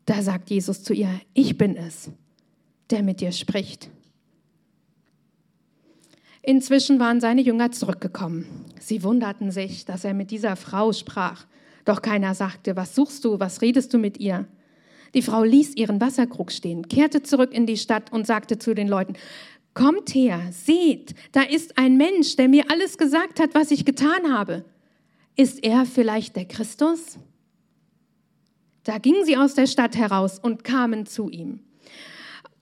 Da 0.04 0.20
sagt 0.22 0.50
Jesus 0.50 0.82
zu 0.82 0.92
ihr, 0.92 1.08
ich 1.32 1.56
bin 1.56 1.76
es, 1.76 2.10
der 2.90 3.02
mit 3.02 3.22
dir 3.22 3.32
spricht. 3.32 3.90
Inzwischen 6.42 7.00
waren 7.00 7.22
seine 7.22 7.40
Jünger 7.40 7.72
zurückgekommen. 7.72 8.44
Sie 8.78 9.02
wunderten 9.02 9.50
sich, 9.50 9.86
dass 9.86 10.04
er 10.04 10.12
mit 10.12 10.30
dieser 10.30 10.56
Frau 10.56 10.92
sprach. 10.92 11.46
Doch 11.86 12.02
keiner 12.02 12.34
sagte, 12.34 12.76
was 12.76 12.94
suchst 12.94 13.24
du, 13.24 13.40
was 13.40 13.62
redest 13.62 13.94
du 13.94 13.98
mit 13.98 14.20
ihr? 14.20 14.46
Die 15.14 15.22
Frau 15.22 15.44
ließ 15.44 15.76
ihren 15.76 16.00
Wasserkrug 16.00 16.50
stehen, 16.50 16.88
kehrte 16.88 17.22
zurück 17.22 17.54
in 17.54 17.66
die 17.66 17.76
Stadt 17.76 18.12
und 18.12 18.26
sagte 18.26 18.58
zu 18.58 18.74
den 18.74 18.88
Leuten, 18.88 19.14
Kommt 19.74 20.14
her, 20.14 20.40
seht, 20.52 21.14
da 21.32 21.42
ist 21.42 21.76
ein 21.76 21.96
Mensch, 21.96 22.36
der 22.36 22.48
mir 22.48 22.70
alles 22.70 22.96
gesagt 22.96 23.40
hat, 23.40 23.54
was 23.54 23.72
ich 23.72 23.84
getan 23.84 24.32
habe. 24.32 24.64
Ist 25.36 25.64
er 25.64 25.84
vielleicht 25.84 26.36
der 26.36 26.44
Christus? 26.44 27.18
Da 28.84 28.98
gingen 28.98 29.24
sie 29.24 29.36
aus 29.36 29.54
der 29.54 29.66
Stadt 29.66 29.96
heraus 29.96 30.38
und 30.38 30.62
kamen 30.62 31.06
zu 31.06 31.28
ihm. 31.28 31.60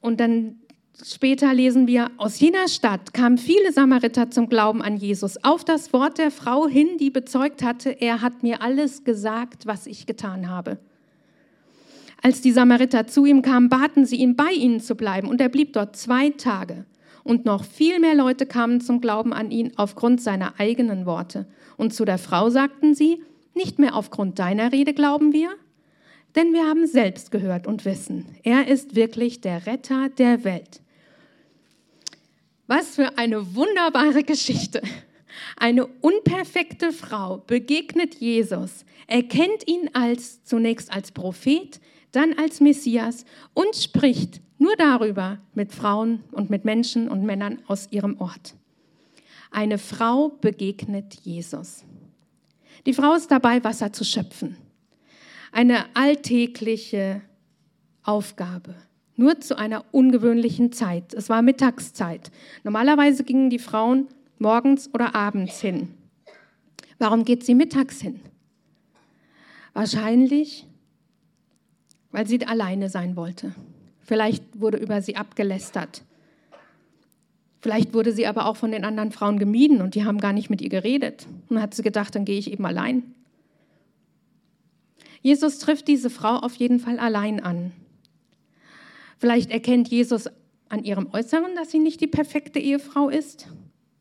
Und 0.00 0.20
dann 0.20 0.56
später 1.04 1.52
lesen 1.52 1.86
wir, 1.86 2.10
aus 2.16 2.40
jener 2.40 2.68
Stadt 2.68 3.12
kamen 3.12 3.36
viele 3.36 3.72
Samariter 3.72 4.30
zum 4.30 4.48
Glauben 4.48 4.80
an 4.80 4.96
Jesus, 4.96 5.42
auf 5.44 5.64
das 5.64 5.92
Wort 5.92 6.16
der 6.16 6.30
Frau 6.30 6.66
hin, 6.66 6.96
die 6.98 7.10
bezeugt 7.10 7.62
hatte, 7.62 7.90
er 7.90 8.22
hat 8.22 8.42
mir 8.42 8.62
alles 8.62 9.04
gesagt, 9.04 9.66
was 9.66 9.86
ich 9.86 10.06
getan 10.06 10.48
habe. 10.48 10.78
Als 12.22 12.40
die 12.40 12.52
Samariter 12.52 13.06
zu 13.06 13.26
ihm 13.26 13.42
kamen, 13.42 13.68
baten 13.68 14.06
sie 14.06 14.16
ihn, 14.16 14.36
bei 14.36 14.52
ihnen 14.52 14.80
zu 14.80 14.94
bleiben, 14.94 15.28
und 15.28 15.40
er 15.40 15.48
blieb 15.48 15.72
dort 15.72 15.96
zwei 15.96 16.30
Tage. 16.30 16.86
Und 17.24 17.44
noch 17.44 17.64
viel 17.64 18.00
mehr 18.00 18.14
Leute 18.14 18.46
kamen 18.46 18.80
zum 18.80 19.00
Glauben 19.00 19.32
an 19.32 19.50
ihn 19.50 19.72
aufgrund 19.76 20.20
seiner 20.20 20.58
eigenen 20.58 21.06
Worte. 21.06 21.46
Und 21.76 21.94
zu 21.94 22.04
der 22.04 22.18
Frau 22.18 22.50
sagten 22.50 22.94
sie, 22.94 23.22
nicht 23.54 23.78
mehr 23.78 23.94
aufgrund 23.94 24.38
deiner 24.38 24.72
Rede 24.72 24.94
glauben 24.94 25.32
wir, 25.32 25.50
denn 26.34 26.52
wir 26.52 26.66
haben 26.66 26.86
selbst 26.86 27.30
gehört 27.30 27.66
und 27.66 27.84
wissen, 27.84 28.26
er 28.42 28.66
ist 28.66 28.94
wirklich 28.94 29.40
der 29.40 29.66
Retter 29.66 30.08
der 30.08 30.44
Welt. 30.44 30.80
Was 32.66 32.94
für 32.94 33.18
eine 33.18 33.54
wunderbare 33.54 34.22
Geschichte. 34.24 34.82
Eine 35.56 35.86
unperfekte 35.86 36.92
Frau 36.92 37.38
begegnet 37.38 38.14
Jesus, 38.16 38.84
erkennt 39.06 39.66
ihn 39.66 39.90
als 39.92 40.44
zunächst 40.44 40.92
als 40.92 41.12
Prophet, 41.12 41.80
dann 42.12 42.34
als 42.38 42.60
Messias 42.60 43.24
und 43.54 43.74
spricht 43.74 44.40
nur 44.62 44.76
darüber 44.76 45.38
mit 45.54 45.72
Frauen 45.72 46.22
und 46.30 46.48
mit 46.48 46.64
Menschen 46.64 47.08
und 47.08 47.24
Männern 47.24 47.58
aus 47.66 47.88
ihrem 47.90 48.20
Ort. 48.20 48.54
Eine 49.50 49.76
Frau 49.76 50.28
begegnet 50.28 51.14
Jesus. 51.22 51.84
Die 52.86 52.94
Frau 52.94 53.14
ist 53.14 53.30
dabei, 53.30 53.62
Wasser 53.64 53.92
zu 53.92 54.04
schöpfen. 54.04 54.56
Eine 55.50 55.84
alltägliche 55.94 57.22
Aufgabe. 58.04 58.74
Nur 59.16 59.40
zu 59.40 59.58
einer 59.58 59.84
ungewöhnlichen 59.90 60.72
Zeit. 60.72 61.12
Es 61.12 61.28
war 61.28 61.42
Mittagszeit. 61.42 62.30
Normalerweise 62.62 63.24
gingen 63.24 63.50
die 63.50 63.58
Frauen 63.58 64.06
morgens 64.38 64.88
oder 64.94 65.14
abends 65.14 65.60
hin. 65.60 65.94
Warum 66.98 67.24
geht 67.24 67.44
sie 67.44 67.54
mittags 67.54 68.00
hin? 68.00 68.20
Wahrscheinlich, 69.74 70.68
weil 72.12 72.28
sie 72.28 72.46
alleine 72.46 72.88
sein 72.88 73.16
wollte. 73.16 73.54
Vielleicht 74.02 74.44
wurde 74.60 74.78
über 74.78 75.00
sie 75.02 75.16
abgelästert. 75.16 76.02
Vielleicht 77.60 77.94
wurde 77.94 78.12
sie 78.12 78.26
aber 78.26 78.46
auch 78.46 78.56
von 78.56 78.72
den 78.72 78.84
anderen 78.84 79.12
Frauen 79.12 79.38
gemieden 79.38 79.80
und 79.82 79.94
die 79.94 80.04
haben 80.04 80.18
gar 80.18 80.32
nicht 80.32 80.50
mit 80.50 80.60
ihr 80.60 80.68
geredet. 80.68 81.26
Und 81.48 81.56
dann 81.56 81.62
hat 81.62 81.74
sie 81.74 81.82
gedacht, 81.82 82.14
dann 82.14 82.24
gehe 82.24 82.38
ich 82.38 82.50
eben 82.50 82.66
allein. 82.66 83.14
Jesus 85.22 85.60
trifft 85.60 85.86
diese 85.86 86.10
Frau 86.10 86.36
auf 86.36 86.56
jeden 86.56 86.80
Fall 86.80 86.98
allein 86.98 87.40
an. 87.40 87.70
Vielleicht 89.18 89.52
erkennt 89.52 89.86
Jesus 89.86 90.28
an 90.68 90.82
ihrem 90.82 91.08
Äußeren, 91.12 91.54
dass 91.54 91.70
sie 91.70 91.78
nicht 91.78 92.00
die 92.00 92.08
perfekte 92.08 92.58
Ehefrau 92.58 93.08
ist. 93.08 93.46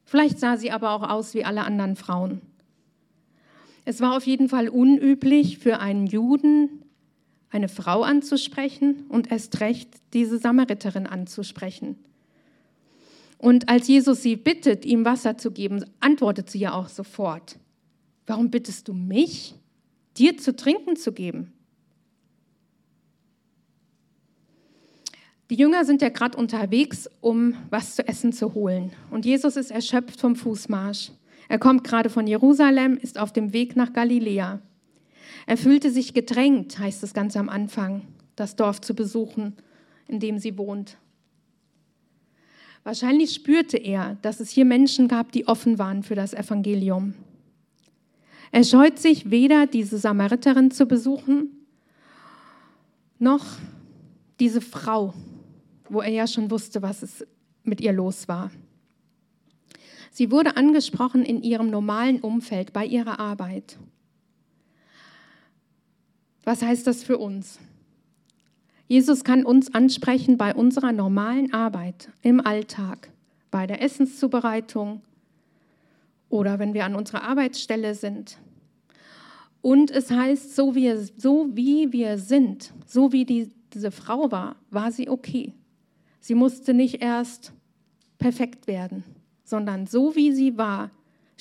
Vielleicht 0.05 0.39
sah 0.39 0.57
sie 0.57 0.71
aber 0.71 0.91
auch 0.91 1.07
aus 1.07 1.35
wie 1.35 1.45
alle 1.45 1.63
anderen 1.63 1.95
Frauen. 1.95 2.41
Es 3.85 4.01
war 4.01 4.17
auf 4.17 4.25
jeden 4.25 4.49
Fall 4.49 4.69
unüblich 4.69 5.59
für 5.59 5.79
einen 5.79 6.07
Juden, 6.07 6.80
eine 7.51 7.67
Frau 7.67 8.01
anzusprechen 8.03 9.05
und 9.09 9.31
erst 9.31 9.59
recht 9.59 9.89
diese 10.13 10.37
Samariterin 10.37 11.05
anzusprechen. 11.05 11.97
Und 13.37 13.69
als 13.69 13.87
Jesus 13.87 14.21
sie 14.21 14.35
bittet, 14.35 14.85
ihm 14.85 15.03
Wasser 15.03 15.37
zu 15.37 15.51
geben, 15.51 15.83
antwortet 15.99 16.49
sie 16.49 16.59
ja 16.59 16.73
auch 16.73 16.89
sofort. 16.89 17.57
Warum 18.25 18.49
bittest 18.49 18.87
du 18.87 18.93
mich, 18.93 19.55
dir 20.17 20.37
zu 20.37 20.55
trinken 20.55 20.95
zu 20.95 21.11
geben? 21.11 21.51
Die 25.49 25.55
Jünger 25.55 25.83
sind 25.83 26.01
ja 26.01 26.07
gerade 26.07 26.37
unterwegs, 26.37 27.09
um 27.19 27.55
was 27.69 27.95
zu 27.95 28.07
essen 28.07 28.31
zu 28.31 28.53
holen. 28.53 28.93
Und 29.09 29.25
Jesus 29.25 29.57
ist 29.57 29.69
erschöpft 29.69 30.21
vom 30.21 30.37
Fußmarsch. 30.37 31.11
Er 31.49 31.59
kommt 31.59 31.83
gerade 31.83 32.09
von 32.09 32.25
Jerusalem, 32.25 32.95
ist 32.95 33.19
auf 33.19 33.33
dem 33.33 33.51
Weg 33.51 33.75
nach 33.75 33.91
Galiläa. 33.91 34.61
Er 35.45 35.57
fühlte 35.57 35.91
sich 35.91 36.13
gedrängt, 36.13 36.79
heißt 36.79 37.03
es 37.03 37.13
ganz 37.13 37.35
am 37.35 37.49
Anfang, 37.49 38.03
das 38.35 38.55
Dorf 38.55 38.81
zu 38.81 38.93
besuchen, 38.93 39.55
in 40.07 40.19
dem 40.19 40.39
sie 40.39 40.57
wohnt. 40.57 40.97
Wahrscheinlich 42.83 43.33
spürte 43.33 43.77
er, 43.77 44.17
dass 44.21 44.39
es 44.39 44.49
hier 44.49 44.65
Menschen 44.65 45.07
gab, 45.07 45.31
die 45.31 45.47
offen 45.47 45.77
waren 45.77 46.03
für 46.03 46.15
das 46.15 46.33
Evangelium. 46.33 47.13
Er 48.51 48.63
scheut 48.63 48.99
sich 48.99 49.29
weder, 49.29 49.67
diese 49.67 49.97
Samariterin 49.97 50.71
zu 50.71 50.85
besuchen, 50.85 51.49
noch 53.19 53.45
diese 54.39 54.61
Frau, 54.61 55.13
wo 55.87 56.01
er 56.01 56.09
ja 56.09 56.27
schon 56.27 56.49
wusste, 56.49 56.81
was 56.81 57.03
es 57.03 57.25
mit 57.63 57.79
ihr 57.79 57.93
los 57.93 58.27
war. 58.27 58.51
Sie 60.09 60.31
wurde 60.31 60.57
angesprochen 60.57 61.23
in 61.23 61.41
ihrem 61.43 61.69
normalen 61.69 62.19
Umfeld, 62.19 62.73
bei 62.73 62.85
ihrer 62.85 63.19
Arbeit. 63.19 63.77
Was 66.43 66.61
heißt 66.61 66.87
das 66.87 67.03
für 67.03 67.17
uns? 67.17 67.59
Jesus 68.87 69.23
kann 69.23 69.45
uns 69.45 69.73
ansprechen 69.73 70.37
bei 70.37 70.53
unserer 70.53 70.91
normalen 70.91 71.53
Arbeit 71.53 72.09
im 72.21 72.45
Alltag, 72.45 73.09
bei 73.49 73.65
der 73.65 73.81
Essenszubereitung 73.81 75.01
oder 76.29 76.59
wenn 76.59 76.73
wir 76.73 76.85
an 76.85 76.95
unserer 76.95 77.23
Arbeitsstelle 77.23 77.95
sind. 77.95 78.37
Und 79.61 79.91
es 79.91 80.09
heißt, 80.09 80.55
so 80.55 80.75
wie, 80.75 80.93
so 81.17 81.49
wie 81.53 81.93
wir 81.93 82.17
sind, 82.17 82.73
so 82.85 83.11
wie 83.11 83.25
die, 83.25 83.51
diese 83.73 83.91
Frau 83.91 84.31
war, 84.31 84.55
war 84.71 84.91
sie 84.91 85.09
okay. 85.09 85.53
Sie 86.19 86.35
musste 86.35 86.73
nicht 86.73 87.01
erst 87.01 87.53
perfekt 88.17 88.67
werden, 88.67 89.03
sondern 89.43 89.87
so 89.87 90.15
wie 90.15 90.31
sie 90.31 90.57
war, 90.57 90.91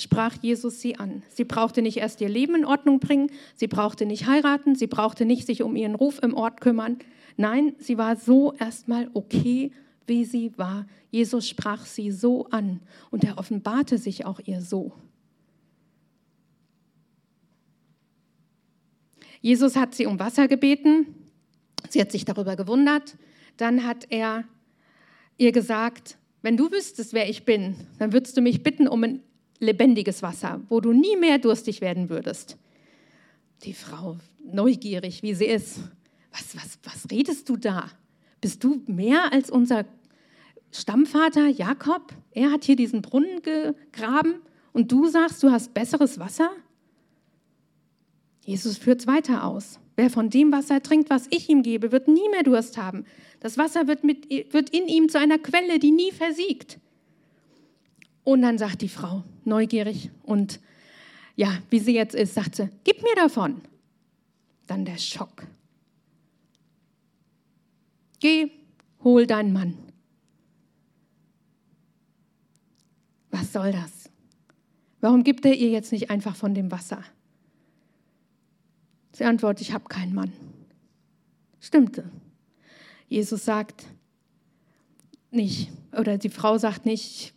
sprach 0.01 0.37
Jesus 0.41 0.81
sie 0.81 0.97
an. 0.97 1.23
Sie 1.29 1.45
brauchte 1.45 1.83
nicht 1.83 1.99
erst 1.99 2.21
ihr 2.21 2.29
Leben 2.29 2.55
in 2.55 2.65
Ordnung 2.65 3.01
bringen, 3.01 3.31
sie 3.55 3.67
brauchte 3.67 4.07
nicht 4.07 4.27
heiraten, 4.27 4.75
sie 4.75 4.87
brauchte 4.87 5.25
nicht 5.25 5.47
sich 5.47 5.63
um 5.63 5.77
ihren 5.77 5.95
Ruf 5.95 6.21
im 6.23 6.35
Ort 6.35 6.61
kümmern. 6.61 6.99
Nein, 7.37 7.75
sie 7.79 7.99
war 7.99 8.17
so 8.17 8.53
erstmal 8.55 9.11
okay, 9.15 9.73
wie 10.07 10.25
sie 10.25 10.53
war. 10.57 10.87
Jesus 11.11 11.49
sprach 11.49 11.87
sie 11.87 12.11
so 12.11 12.47
an 12.47 12.81
und 13.11 13.25
er 13.25 13.39
offenbarte 13.39 13.99
sich 13.99 14.27
auch 14.27 14.41
ihr 14.45 14.61
so. 14.61 14.93
Jesus 19.41 19.77
hat 19.77 19.95
sie 19.95 20.07
um 20.07 20.19
Wasser 20.19 20.49
gebeten. 20.49 21.07
Sie 21.89 22.01
hat 22.01 22.13
sich 22.13 22.25
darüber 22.25 22.57
gewundert. 22.57 23.17
Dann 23.57 23.87
hat 23.87 24.07
er 24.11 24.45
ihr 25.39 25.53
gesagt, 25.53 26.19
wenn 26.43 26.57
du 26.57 26.71
wüsstest, 26.71 27.13
wer 27.13 27.29
ich 27.29 27.45
bin, 27.45 27.75
dann 27.99 28.13
würdest 28.13 28.37
du 28.37 28.41
mich 28.41 28.63
bitten 28.63 28.89
um 28.89 29.05
ein 29.05 29.23
lebendiges 29.61 30.23
Wasser, 30.23 30.61
wo 30.69 30.81
du 30.81 30.93
nie 30.93 31.17
mehr 31.17 31.39
durstig 31.39 31.81
werden 31.81 32.09
würdest. 32.09 32.57
Die 33.63 33.75
Frau, 33.75 34.17
neugierig 34.43 35.23
wie 35.23 35.35
sie 35.35 35.45
ist, 35.45 35.81
was, 36.33 36.57
was, 36.57 36.79
was 36.83 37.11
redest 37.11 37.49
du 37.49 37.57
da? 37.57 37.91
Bist 38.41 38.65
du 38.65 38.83
mehr 38.87 39.33
als 39.33 39.51
unser 39.51 39.85
Stammvater 40.73 41.47
Jakob? 41.47 42.15
Er 42.33 42.51
hat 42.51 42.65
hier 42.65 42.77
diesen 42.77 43.03
Brunnen 43.03 43.43
gegraben 43.43 44.37
und 44.73 44.91
du 44.91 45.09
sagst, 45.09 45.43
du 45.43 45.51
hast 45.51 45.75
besseres 45.75 46.19
Wasser? 46.19 46.51
Jesus 48.45 48.79
führt 48.79 49.01
es 49.01 49.07
weiter 49.07 49.45
aus. 49.45 49.79
Wer 49.97 50.09
von 50.09 50.31
dem 50.31 50.51
Wasser 50.53 50.83
trinkt, 50.83 51.11
was 51.11 51.27
ich 51.31 51.51
ihm 51.51 51.63
gebe, 51.63 51.93
wird 51.93 52.09
nie 52.09 52.29
mehr 52.31 52.43
Durst 52.43 52.79
haben. 52.79 53.05
Das 53.41 53.59
Wasser 53.59 53.87
wird, 53.87 54.05
mit, 54.05 54.31
wird 54.53 54.71
in 54.71 54.89
ihm 54.89 55.09
zu 55.09 55.19
einer 55.19 55.39
Quelle, 55.39 55.79
die 55.79 55.91
nie 55.91 56.13
versiegt. 56.13 56.79
Und 58.25 58.43
dann 58.43 58.57
sagt 58.57 58.81
die 58.83 58.89
Frau, 58.89 59.25
neugierig 59.45 60.11
und 60.23 60.61
ja, 61.37 61.59
wie 61.71 61.79
sie 61.79 61.95
jetzt 61.95 62.15
ist, 62.15 62.35
sagt 62.35 62.57
sie, 62.57 62.69
gib 62.85 63.03
mir 63.03 63.15
davon. 63.17 63.63
Dann 64.67 64.85
der 64.85 64.99
Schock. 64.99 65.47
Geh, 68.19 68.51
hol 69.03 69.27
deinen 69.27 69.53
Mann. 69.53 69.79
Was 73.31 73.53
soll 73.53 73.73
das? 73.73 74.11
Warum 75.01 75.25
gibt 75.25 75.47
er 75.47 75.55
ihr 75.55 75.71
jetzt 75.71 75.93
nicht 75.93 76.11
einfach 76.11 76.37
von 76.37 76.55
dem 76.55 76.71
Wasser? 76.71 77.03
Sie 79.13 79.25
antwortet, 79.25 79.67
ich 79.67 79.73
habe 79.73 79.85
keinen 79.89 80.15
Mann. 80.15 80.33
Stimmte. 81.61 82.11
Jesus 83.09 83.45
sagt 83.45 83.87
nicht, 85.31 85.71
oder 85.93 86.19
die 86.19 86.29
Frau 86.29 86.59
sagt 86.59 86.87
nicht, 86.87 87.35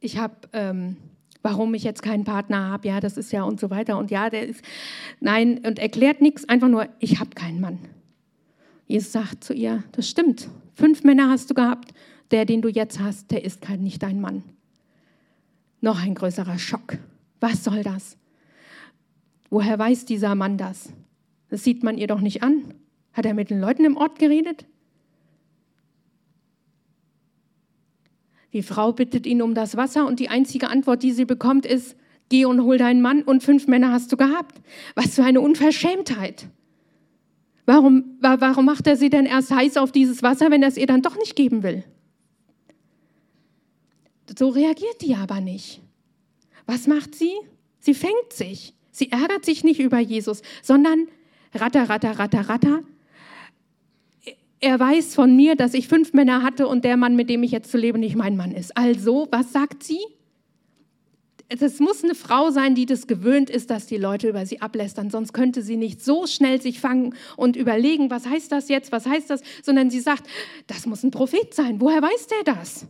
ich 0.00 0.18
habe, 0.18 0.34
ähm, 0.52 0.96
warum 1.42 1.74
ich 1.74 1.84
jetzt 1.84 2.02
keinen 2.02 2.24
Partner 2.24 2.68
habe, 2.68 2.88
ja, 2.88 3.00
das 3.00 3.16
ist 3.16 3.32
ja 3.32 3.44
und 3.44 3.60
so 3.60 3.70
weiter 3.70 3.98
und 3.98 4.10
ja, 4.10 4.30
der 4.30 4.46
ist, 4.46 4.62
nein, 5.20 5.60
und 5.64 5.78
erklärt 5.78 6.20
nichts, 6.20 6.48
einfach 6.48 6.68
nur, 6.68 6.88
ich 6.98 7.20
habe 7.20 7.30
keinen 7.30 7.60
Mann. 7.60 7.78
Jesus 8.86 9.12
sagt 9.12 9.42
zu 9.42 9.52
ihr, 9.52 9.82
das 9.92 10.08
stimmt, 10.08 10.48
fünf 10.74 11.02
Männer 11.04 11.30
hast 11.30 11.50
du 11.50 11.54
gehabt, 11.54 11.92
der, 12.30 12.44
den 12.44 12.62
du 12.62 12.68
jetzt 12.68 13.00
hast, 13.00 13.30
der 13.30 13.44
ist 13.44 13.60
kein, 13.60 13.82
nicht 13.82 14.02
dein 14.02 14.20
Mann. 14.20 14.42
Noch 15.80 16.02
ein 16.02 16.14
größerer 16.14 16.58
Schock. 16.58 16.98
Was 17.40 17.62
soll 17.62 17.82
das? 17.82 18.16
Woher 19.50 19.78
weiß 19.78 20.06
dieser 20.06 20.34
Mann 20.34 20.58
das? 20.58 20.92
Das 21.48 21.62
sieht 21.62 21.84
man 21.84 21.98
ihr 21.98 22.06
doch 22.06 22.20
nicht 22.20 22.42
an. 22.42 22.74
Hat 23.12 23.26
er 23.26 23.34
mit 23.34 23.50
den 23.50 23.60
Leuten 23.60 23.84
im 23.84 23.96
Ort 23.96 24.18
geredet? 24.18 24.66
Die 28.52 28.62
Frau 28.62 28.92
bittet 28.92 29.26
ihn 29.26 29.42
um 29.42 29.54
das 29.54 29.76
Wasser 29.76 30.06
und 30.06 30.20
die 30.20 30.28
einzige 30.28 30.68
Antwort, 30.68 31.02
die 31.02 31.12
sie 31.12 31.24
bekommt, 31.24 31.66
ist, 31.66 31.96
geh 32.28 32.44
und 32.44 32.62
hol 32.62 32.78
deinen 32.78 33.02
Mann 33.02 33.22
und 33.22 33.42
fünf 33.42 33.66
Männer 33.66 33.92
hast 33.92 34.12
du 34.12 34.16
gehabt. 34.16 34.60
Was 34.94 35.14
für 35.14 35.24
eine 35.24 35.40
Unverschämtheit. 35.40 36.48
Warum, 37.66 38.16
warum 38.20 38.64
macht 38.64 38.86
er 38.86 38.96
sie 38.96 39.10
denn 39.10 39.26
erst 39.26 39.50
heiß 39.50 39.76
auf 39.76 39.90
dieses 39.90 40.22
Wasser, 40.22 40.50
wenn 40.50 40.62
er 40.62 40.68
es 40.68 40.76
ihr 40.76 40.86
dann 40.86 41.02
doch 41.02 41.16
nicht 41.16 41.34
geben 41.34 41.62
will? 41.62 41.84
So 44.38 44.48
reagiert 44.48 45.02
die 45.02 45.14
aber 45.14 45.40
nicht. 45.40 45.82
Was 46.66 46.86
macht 46.86 47.14
sie? 47.14 47.32
Sie 47.80 47.94
fängt 47.94 48.32
sich. 48.32 48.74
Sie 48.90 49.12
ärgert 49.12 49.44
sich 49.44 49.62
nicht 49.62 49.80
über 49.80 49.98
Jesus, 49.98 50.42
sondern 50.62 51.06
ratter, 51.54 51.88
ratter, 51.88 52.18
ratter, 52.18 52.48
ratter. 52.48 52.82
Er 54.60 54.80
weiß 54.80 55.14
von 55.14 55.36
mir, 55.36 55.54
dass 55.54 55.74
ich 55.74 55.88
fünf 55.88 56.12
Männer 56.12 56.42
hatte 56.42 56.66
und 56.66 56.84
der 56.84 56.96
Mann, 56.96 57.14
mit 57.14 57.28
dem 57.28 57.42
ich 57.42 57.50
jetzt 57.50 57.70
zu 57.70 57.76
leben, 57.76 58.00
nicht 58.00 58.16
mein 58.16 58.36
Mann 58.36 58.52
ist. 58.52 58.76
Also, 58.76 59.28
was 59.30 59.52
sagt 59.52 59.82
sie? 59.82 60.00
Es 61.48 61.78
muss 61.78 62.02
eine 62.02 62.16
Frau 62.16 62.50
sein, 62.50 62.74
die 62.74 62.86
das 62.86 63.06
gewöhnt 63.06 63.50
ist, 63.50 63.70
dass 63.70 63.86
die 63.86 63.98
Leute 63.98 64.28
über 64.28 64.46
sie 64.46 64.60
ablästern. 64.60 65.10
Sonst 65.10 65.32
könnte 65.32 65.62
sie 65.62 65.76
nicht 65.76 66.02
so 66.04 66.26
schnell 66.26 66.60
sich 66.60 66.80
fangen 66.80 67.14
und 67.36 67.54
überlegen, 67.54 68.10
was 68.10 68.26
heißt 68.26 68.50
das 68.50 68.68
jetzt, 68.68 68.90
was 68.90 69.06
heißt 69.06 69.30
das, 69.30 69.42
sondern 69.62 69.90
sie 69.90 70.00
sagt, 70.00 70.26
das 70.66 70.86
muss 70.86 71.04
ein 71.04 71.12
Prophet 71.12 71.54
sein. 71.54 71.80
Woher 71.80 72.02
weiß 72.02 72.26
der 72.26 72.54
das? 72.54 72.86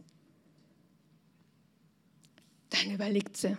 Dann 2.70 2.94
überlegt 2.94 3.36
sie, 3.36 3.56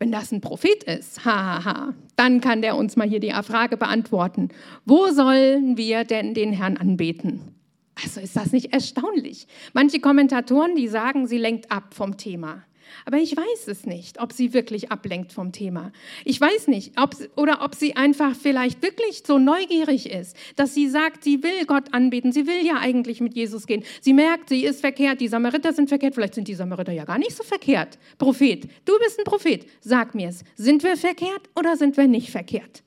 wenn 0.00 0.10
das 0.10 0.32
ein 0.32 0.40
Prophet 0.40 0.82
ist, 0.84 1.26
hahaha, 1.26 1.64
ha, 1.64 1.64
ha, 1.64 1.94
dann 2.16 2.40
kann 2.40 2.62
der 2.62 2.74
uns 2.76 2.96
mal 2.96 3.06
hier 3.06 3.20
die 3.20 3.34
Frage 3.42 3.76
beantworten. 3.76 4.48
Wo 4.86 5.08
sollen 5.08 5.76
wir 5.76 6.04
denn 6.04 6.32
den 6.32 6.52
Herrn 6.54 6.78
anbeten? 6.78 7.54
Also 8.02 8.20
ist 8.20 8.34
das 8.34 8.50
nicht 8.52 8.72
erstaunlich? 8.72 9.46
Manche 9.74 10.00
Kommentatoren, 10.00 10.74
die 10.74 10.88
sagen, 10.88 11.26
sie 11.26 11.36
lenkt 11.36 11.70
ab 11.70 11.92
vom 11.92 12.16
Thema. 12.16 12.64
Aber 13.04 13.18
ich 13.18 13.36
weiß 13.36 13.68
es 13.68 13.86
nicht, 13.86 14.20
ob 14.20 14.32
sie 14.32 14.52
wirklich 14.52 14.90
ablenkt 14.90 15.32
vom 15.32 15.52
Thema. 15.52 15.92
Ich 16.24 16.40
weiß 16.40 16.68
nicht, 16.68 16.98
ob, 17.00 17.16
oder 17.36 17.62
ob 17.62 17.74
sie 17.74 17.96
einfach 17.96 18.34
vielleicht 18.34 18.82
wirklich 18.82 19.22
so 19.26 19.38
neugierig 19.38 20.10
ist, 20.10 20.36
dass 20.56 20.74
sie 20.74 20.88
sagt, 20.88 21.24
sie 21.24 21.42
will 21.42 21.66
Gott 21.66 21.92
anbeten, 21.92 22.32
sie 22.32 22.46
will 22.46 22.64
ja 22.64 22.78
eigentlich 22.78 23.20
mit 23.20 23.34
Jesus 23.34 23.66
gehen. 23.66 23.84
Sie 24.00 24.12
merkt, 24.12 24.48
sie 24.48 24.64
ist 24.64 24.80
verkehrt, 24.80 25.20
die 25.20 25.28
Samariter 25.28 25.72
sind 25.72 25.88
verkehrt, 25.88 26.14
vielleicht 26.14 26.34
sind 26.34 26.48
die 26.48 26.54
Samariter 26.54 26.92
ja 26.92 27.04
gar 27.04 27.18
nicht 27.18 27.36
so 27.36 27.42
verkehrt. 27.42 27.98
Prophet, 28.18 28.68
du 28.84 28.98
bist 28.98 29.18
ein 29.18 29.24
Prophet, 29.24 29.66
sag 29.80 30.14
mir 30.14 30.28
es. 30.28 30.44
Sind 30.56 30.82
wir 30.82 30.96
verkehrt 30.96 31.48
oder 31.56 31.76
sind 31.76 31.96
wir 31.96 32.06
nicht 32.06 32.30
verkehrt? 32.30 32.82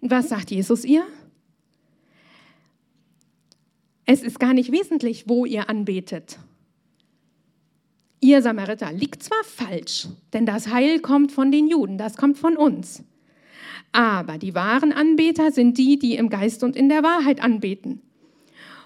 Was 0.00 0.28
sagt 0.28 0.50
Jesus 0.50 0.84
ihr? 0.84 1.04
Es 4.04 4.22
ist 4.22 4.38
gar 4.38 4.54
nicht 4.54 4.70
wesentlich, 4.70 5.24
wo 5.26 5.46
ihr 5.46 5.68
anbetet 5.68 6.38
ihr 8.20 8.42
Samariter 8.42 8.92
liegt 8.92 9.22
zwar 9.22 9.42
falsch, 9.44 10.08
denn 10.32 10.46
das 10.46 10.68
Heil 10.68 11.00
kommt 11.00 11.32
von 11.32 11.50
den 11.50 11.68
Juden, 11.68 11.98
das 11.98 12.16
kommt 12.16 12.38
von 12.38 12.56
uns. 12.56 13.04
Aber 13.92 14.38
die 14.38 14.54
wahren 14.54 14.92
Anbeter 14.92 15.52
sind 15.52 15.78
die, 15.78 15.98
die 15.98 16.16
im 16.16 16.28
Geist 16.28 16.62
und 16.62 16.76
in 16.76 16.88
der 16.88 17.02
Wahrheit 17.02 17.42
anbeten. 17.42 18.02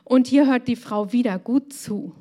Und 0.04 0.26
hier 0.26 0.46
hört 0.46 0.68
die 0.68 0.76
Frau 0.76 1.12
wieder 1.12 1.38
gut 1.38 1.72
zu. 1.72 2.12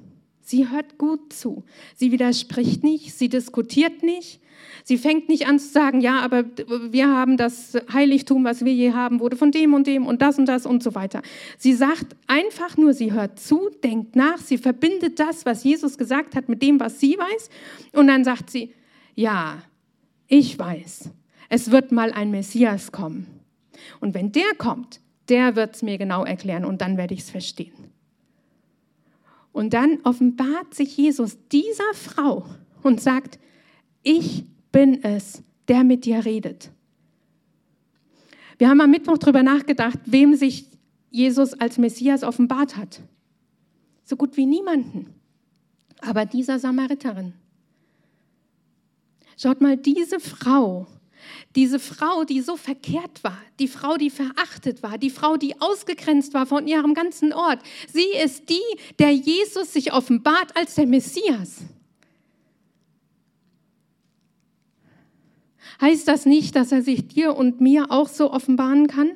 Sie 0.49 0.67
hört 0.67 0.97
gut 0.97 1.31
zu. 1.31 1.63
Sie 1.95 2.11
widerspricht 2.11 2.83
nicht, 2.83 3.13
sie 3.13 3.29
diskutiert 3.29 4.01
nicht. 4.01 4.41
Sie 4.83 4.97
fängt 4.97 5.29
nicht 5.29 5.45
an 5.45 5.59
zu 5.59 5.67
sagen, 5.67 6.01
ja, 6.01 6.21
aber 6.21 6.43
wir 6.91 7.07
haben 7.07 7.37
das 7.37 7.77
Heiligtum, 7.93 8.45
was 8.45 8.65
wir 8.65 8.73
je 8.73 8.93
haben, 8.93 9.19
wurde 9.19 9.37
von 9.37 9.51
dem 9.51 9.75
und 9.75 9.85
dem 9.85 10.07
und 10.07 10.23
das 10.23 10.39
und 10.39 10.47
das 10.47 10.65
und 10.65 10.81
so 10.81 10.95
weiter. 10.95 11.21
Sie 11.59 11.73
sagt 11.73 12.15
einfach 12.25 12.77
nur, 12.77 12.95
sie 12.95 13.13
hört 13.13 13.39
zu, 13.39 13.69
denkt 13.83 14.15
nach, 14.15 14.39
sie 14.39 14.57
verbindet 14.57 15.19
das, 15.19 15.45
was 15.45 15.63
Jesus 15.63 15.99
gesagt 15.99 16.35
hat, 16.35 16.49
mit 16.49 16.63
dem, 16.63 16.79
was 16.79 16.99
sie 16.99 17.15
weiß. 17.15 17.49
Und 17.93 18.07
dann 18.07 18.23
sagt 18.23 18.49
sie, 18.49 18.73
ja, 19.13 19.61
ich 20.27 20.57
weiß, 20.57 21.11
es 21.49 21.69
wird 21.69 21.91
mal 21.91 22.11
ein 22.11 22.31
Messias 22.31 22.91
kommen. 22.91 23.27
Und 23.99 24.15
wenn 24.15 24.31
der 24.31 24.55
kommt, 24.57 24.99
der 25.29 25.55
wird 25.55 25.75
es 25.75 25.83
mir 25.83 25.99
genau 25.99 26.25
erklären 26.25 26.65
und 26.65 26.81
dann 26.81 26.97
werde 26.97 27.13
ich 27.13 27.19
es 27.19 27.29
verstehen. 27.29 27.98
Und 29.51 29.73
dann 29.73 29.99
offenbart 30.03 30.73
sich 30.73 30.95
Jesus 30.95 31.37
dieser 31.51 31.93
Frau 31.93 32.45
und 32.83 33.01
sagt, 33.01 33.39
ich 34.03 34.45
bin 34.71 35.03
es, 35.03 35.43
der 35.67 35.83
mit 35.83 36.05
dir 36.05 36.25
redet. 36.25 36.71
Wir 38.57 38.69
haben 38.69 38.81
am 38.81 38.91
Mittwoch 38.91 39.17
darüber 39.17 39.43
nachgedacht, 39.43 39.99
wem 40.05 40.35
sich 40.35 40.65
Jesus 41.09 41.53
als 41.53 41.77
Messias 41.77 42.23
offenbart 42.23 42.77
hat. 42.77 43.01
So 44.03 44.15
gut 44.15 44.37
wie 44.37 44.45
niemanden. 44.45 45.13
Aber 46.01 46.25
dieser 46.25 46.59
Samariterin. 46.59 47.33
Schaut 49.37 49.61
mal, 49.61 49.77
diese 49.77 50.19
Frau, 50.19 50.87
diese 51.55 51.79
Frau, 51.79 52.23
die 52.23 52.41
so 52.41 52.57
verkehrt 52.57 53.23
war, 53.23 53.37
die 53.59 53.67
Frau, 53.67 53.97
die 53.97 54.09
verachtet 54.09 54.83
war, 54.83 54.97
die 54.97 55.09
Frau, 55.09 55.37
die 55.37 55.59
ausgegrenzt 55.59 56.33
war 56.33 56.45
von 56.45 56.67
ihrem 56.67 56.93
ganzen 56.93 57.33
Ort, 57.33 57.59
sie 57.91 58.07
ist 58.23 58.49
die, 58.49 58.61
der 58.99 59.11
Jesus 59.11 59.73
sich 59.73 59.93
offenbart 59.93 60.55
als 60.55 60.75
der 60.75 60.87
Messias. 60.87 61.63
Heißt 65.81 66.07
das 66.07 66.25
nicht, 66.25 66.55
dass 66.55 66.71
er 66.71 66.81
sich 66.81 67.07
dir 67.07 67.35
und 67.35 67.61
mir 67.61 67.89
auch 67.89 68.09
so 68.09 68.31
offenbaren 68.31 68.87
kann? 68.87 69.11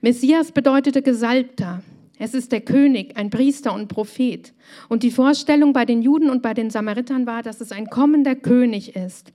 Messias 0.00 0.52
bedeutete 0.52 1.02
Gesalbter. 1.02 1.82
Es 2.18 2.34
ist 2.34 2.52
der 2.52 2.60
König, 2.60 3.16
ein 3.16 3.30
Priester 3.30 3.72
und 3.72 3.88
Prophet. 3.88 4.52
Und 4.88 5.02
die 5.02 5.10
Vorstellung 5.10 5.72
bei 5.72 5.84
den 5.84 6.02
Juden 6.02 6.30
und 6.30 6.42
bei 6.42 6.52
den 6.52 6.70
Samaritern 6.70 7.26
war, 7.26 7.42
dass 7.42 7.60
es 7.60 7.72
ein 7.72 7.88
kommender 7.88 8.34
König 8.34 8.96
ist, 8.96 9.32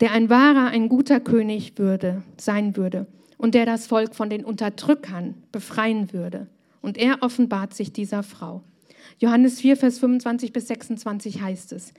der 0.00 0.12
ein 0.12 0.28
wahrer, 0.28 0.66
ein 0.68 0.88
guter 0.88 1.20
König 1.20 1.78
würde, 1.78 2.22
sein 2.36 2.76
würde 2.76 3.06
und 3.38 3.54
der 3.54 3.66
das 3.66 3.86
Volk 3.86 4.14
von 4.14 4.28
den 4.28 4.44
Unterdrückern 4.44 5.34
befreien 5.52 6.12
würde. 6.12 6.48
Und 6.82 6.98
er 6.98 7.22
offenbart 7.22 7.74
sich 7.74 7.92
dieser 7.92 8.22
Frau. 8.22 8.62
Johannes 9.18 9.60
4, 9.60 9.76
Vers 9.76 9.98
25 9.98 10.52
bis 10.52 10.68
26 10.68 11.40
heißt 11.40 11.72
es. 11.72 11.94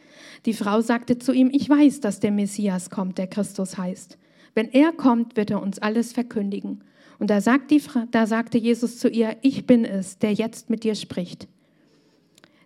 Die 0.46 0.54
Frau 0.54 0.82
sagte 0.82 1.18
zu 1.18 1.32
ihm, 1.32 1.50
ich 1.52 1.70
weiß, 1.70 2.02
dass 2.02 2.20
der 2.20 2.32
Messias 2.32 2.90
kommt, 2.90 3.18
der 3.18 3.28
Christus 3.28 3.78
heißt. 3.78 4.18
Wenn 4.54 4.72
er 4.72 4.92
kommt, 4.92 5.38
wird 5.38 5.52
er 5.52 5.62
uns 5.62 5.80
alles 5.80 6.14
verkündigen. 6.14 6.84
Und 7.20 7.30
da, 7.30 7.42
sagt 7.42 7.72
die, 7.72 7.82
da 8.12 8.28
sagte 8.28 8.58
Jesus 8.58 9.00
zu 9.00 9.10
ihr, 9.10 9.38
ich 9.42 9.66
bin 9.66 9.86
es, 9.86 10.20
der 10.20 10.34
jetzt 10.34 10.70
mit 10.70 10.84
dir 10.84 10.96
spricht. 10.96 11.48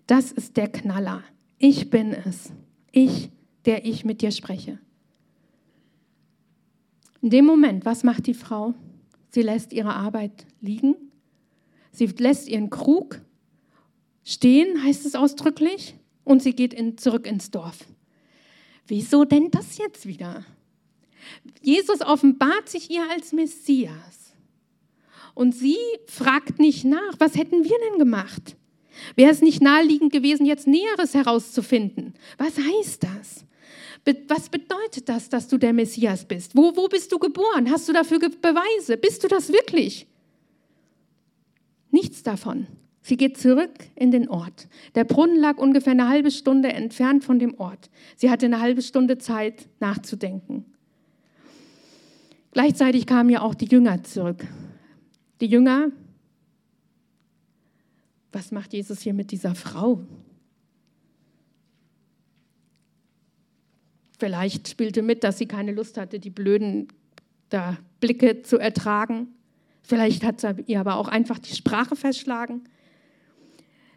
Das 0.08 0.32
ist 0.32 0.58
der 0.58 0.68
Knaller. 0.68 1.24
Ich 1.58 1.90
bin 1.90 2.14
es. 2.14 2.52
Ich, 2.92 3.30
der 3.66 3.86
ich 3.86 4.04
mit 4.04 4.22
dir 4.22 4.32
spreche. 4.32 4.80
In 7.22 7.30
dem 7.30 7.46
Moment, 7.46 7.86
was 7.86 8.04
macht 8.04 8.28
die 8.28 8.34
Frau? 8.34 8.74
Sie 9.30 9.42
lässt 9.42 9.72
ihre 9.72 9.94
Arbeit 9.94 10.46
liegen. 10.60 10.96
Sie 11.92 12.08
lässt 12.08 12.50
ihren 12.50 12.70
Krug 12.70 13.22
stehen, 14.24 14.84
heißt 14.84 15.06
es 15.06 15.16
ausdrücklich, 15.16 15.96
und 16.24 16.42
sie 16.42 16.54
geht 16.54 16.74
in, 16.74 16.98
zurück 16.98 17.26
ins 17.26 17.52
Dorf. 17.52 17.86
Wieso 18.88 19.24
denn 19.24 19.52
das 19.52 19.78
jetzt 19.78 20.06
wieder? 20.06 20.46
Jesus 21.62 22.02
offenbart 22.02 22.70
sich 22.70 22.90
ihr 22.90 23.10
als 23.10 23.32
Messias. 23.32 24.21
Und 25.34 25.56
sie 25.56 25.78
fragt 26.08 26.60
nicht 26.60 26.86
nach, 26.86 27.14
was 27.20 27.36
hätten 27.36 27.64
wir 27.64 27.78
denn 27.90 28.00
gemacht? 28.00 28.56
Wäre 29.16 29.32
es 29.32 29.42
nicht 29.42 29.62
naheliegend 29.62 30.12
gewesen, 30.12 30.46
jetzt 30.46 30.68
Näheres 30.68 31.14
herauszufinden? 31.14 32.14
Was 32.38 32.58
heißt 32.58 33.04
das? 33.04 33.46
Was 34.28 34.50
bedeutet 34.50 35.10
das, 35.10 35.30
dass 35.30 35.48
du 35.48 35.58
der 35.58 35.74
Messias 35.74 36.26
bist? 36.26 36.56
Wo, 36.56 36.76
wo 36.76 36.88
bist 36.88 37.12
du 37.12 37.20
geboren? 37.20 37.70
Hast 37.70 37.88
du 37.88 37.94
dafür 37.94 38.20
Beweise? 38.20 38.98
Bist 38.98 39.24
du 39.24 39.28
das 39.28 39.52
wirklich? 39.52 40.08
Nichts 41.92 42.24
davon. 42.24 42.68
Sie 43.04 43.18
geht 43.18 43.38
zurück 43.38 43.72
in 43.96 44.12
den 44.12 44.30
Ort. 44.30 44.68
Der 44.96 45.04
Brunnen 45.04 45.38
lag 45.38 45.58
ungefähr 45.58 45.92
eine 45.92 46.08
halbe 46.08 46.32
Stunde 46.32 46.72
entfernt 46.72 47.24
von 47.24 47.40
dem 47.40 47.60
Ort. 47.60 47.90
Sie 48.16 48.30
hatte 48.30 48.46
eine 48.46 48.60
halbe 48.60 48.82
Stunde 48.82 49.18
Zeit 49.18 49.68
nachzudenken. 49.80 50.66
Gleichzeitig 52.52 53.06
kamen 53.06 53.30
ja 53.30 53.42
auch 53.42 53.56
die 53.56 53.66
Jünger 53.66 54.04
zurück. 54.04 54.46
Die 55.42 55.48
Jünger, 55.48 55.92
was 58.32 58.52
macht 58.52 58.74
Jesus 58.74 59.02
hier 59.02 59.16
mit 59.16 59.32
dieser 59.32 59.56
Frau? 59.56 60.02
Vielleicht 64.20 64.70
spielte 64.70 65.02
mit, 65.02 65.24
dass 65.24 65.40
sie 65.40 65.48
keine 65.48 65.72
Lust 65.72 65.98
hatte, 65.98 66.20
die 66.20 66.30
blöden 66.30 66.90
da, 67.50 67.78
Blicke 68.00 68.44
zu 68.44 68.60
ertragen. 68.60 69.30
Vielleicht 69.82 70.24
hat 70.24 70.40
sie 70.40 70.54
ihr 70.68 70.80
aber 70.80 70.96
auch 70.98 71.08
einfach 71.08 71.40
die 71.40 71.56
Sprache 71.56 71.96
verschlagen. 71.96 72.64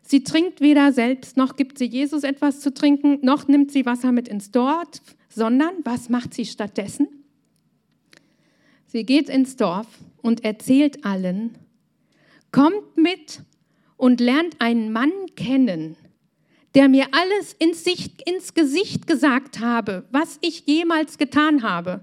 Sie 0.00 0.24
trinkt 0.24 0.62
weder 0.62 0.92
selbst, 0.92 1.36
noch 1.36 1.56
gibt 1.56 1.76
sie 1.76 1.84
Jesus 1.84 2.24
etwas 2.24 2.60
zu 2.60 2.72
trinken, 2.72 3.18
noch 3.22 3.48
nimmt 3.48 3.70
sie 3.70 3.84
Wasser 3.84 4.12
mit 4.12 4.28
ins 4.28 4.50
Dorf, 4.50 4.86
sondern 5.28 5.74
was 5.84 6.08
macht 6.08 6.32
sie 6.32 6.46
stattdessen? 6.46 7.06
Sie 8.86 9.04
geht 9.04 9.28
ins 9.28 9.56
Dorf 9.56 9.86
und 10.24 10.42
erzählt 10.42 11.04
allen, 11.04 11.58
kommt 12.50 12.96
mit 12.96 13.42
und 13.98 14.20
lernt 14.20 14.58
einen 14.58 14.90
Mann 14.90 15.12
kennen, 15.36 15.96
der 16.74 16.88
mir 16.88 17.08
alles 17.12 17.52
ins, 17.52 17.84
Sicht, 17.84 18.22
ins 18.28 18.54
Gesicht 18.54 19.06
gesagt 19.06 19.60
habe, 19.60 20.08
was 20.10 20.38
ich 20.40 20.66
jemals 20.66 21.18
getan 21.18 21.62
habe. 21.62 22.02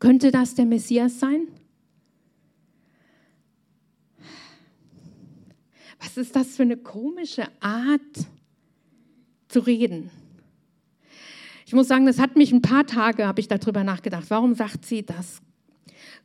Könnte 0.00 0.32
das 0.32 0.56
der 0.56 0.66
Messias 0.66 1.20
sein? 1.20 1.46
Was 6.00 6.16
ist 6.16 6.34
das 6.34 6.56
für 6.56 6.64
eine 6.64 6.76
komische 6.76 7.46
Art 7.60 8.00
zu 9.48 9.60
reden? 9.60 10.10
Ich 11.64 11.72
muss 11.72 11.86
sagen, 11.86 12.06
das 12.06 12.18
hat 12.18 12.36
mich 12.36 12.52
ein 12.52 12.60
paar 12.60 12.86
Tage, 12.86 13.26
habe 13.26 13.40
ich 13.40 13.46
darüber 13.46 13.84
nachgedacht. 13.84 14.24
Warum 14.30 14.54
sagt 14.54 14.84
sie 14.84 15.06
das? 15.06 15.40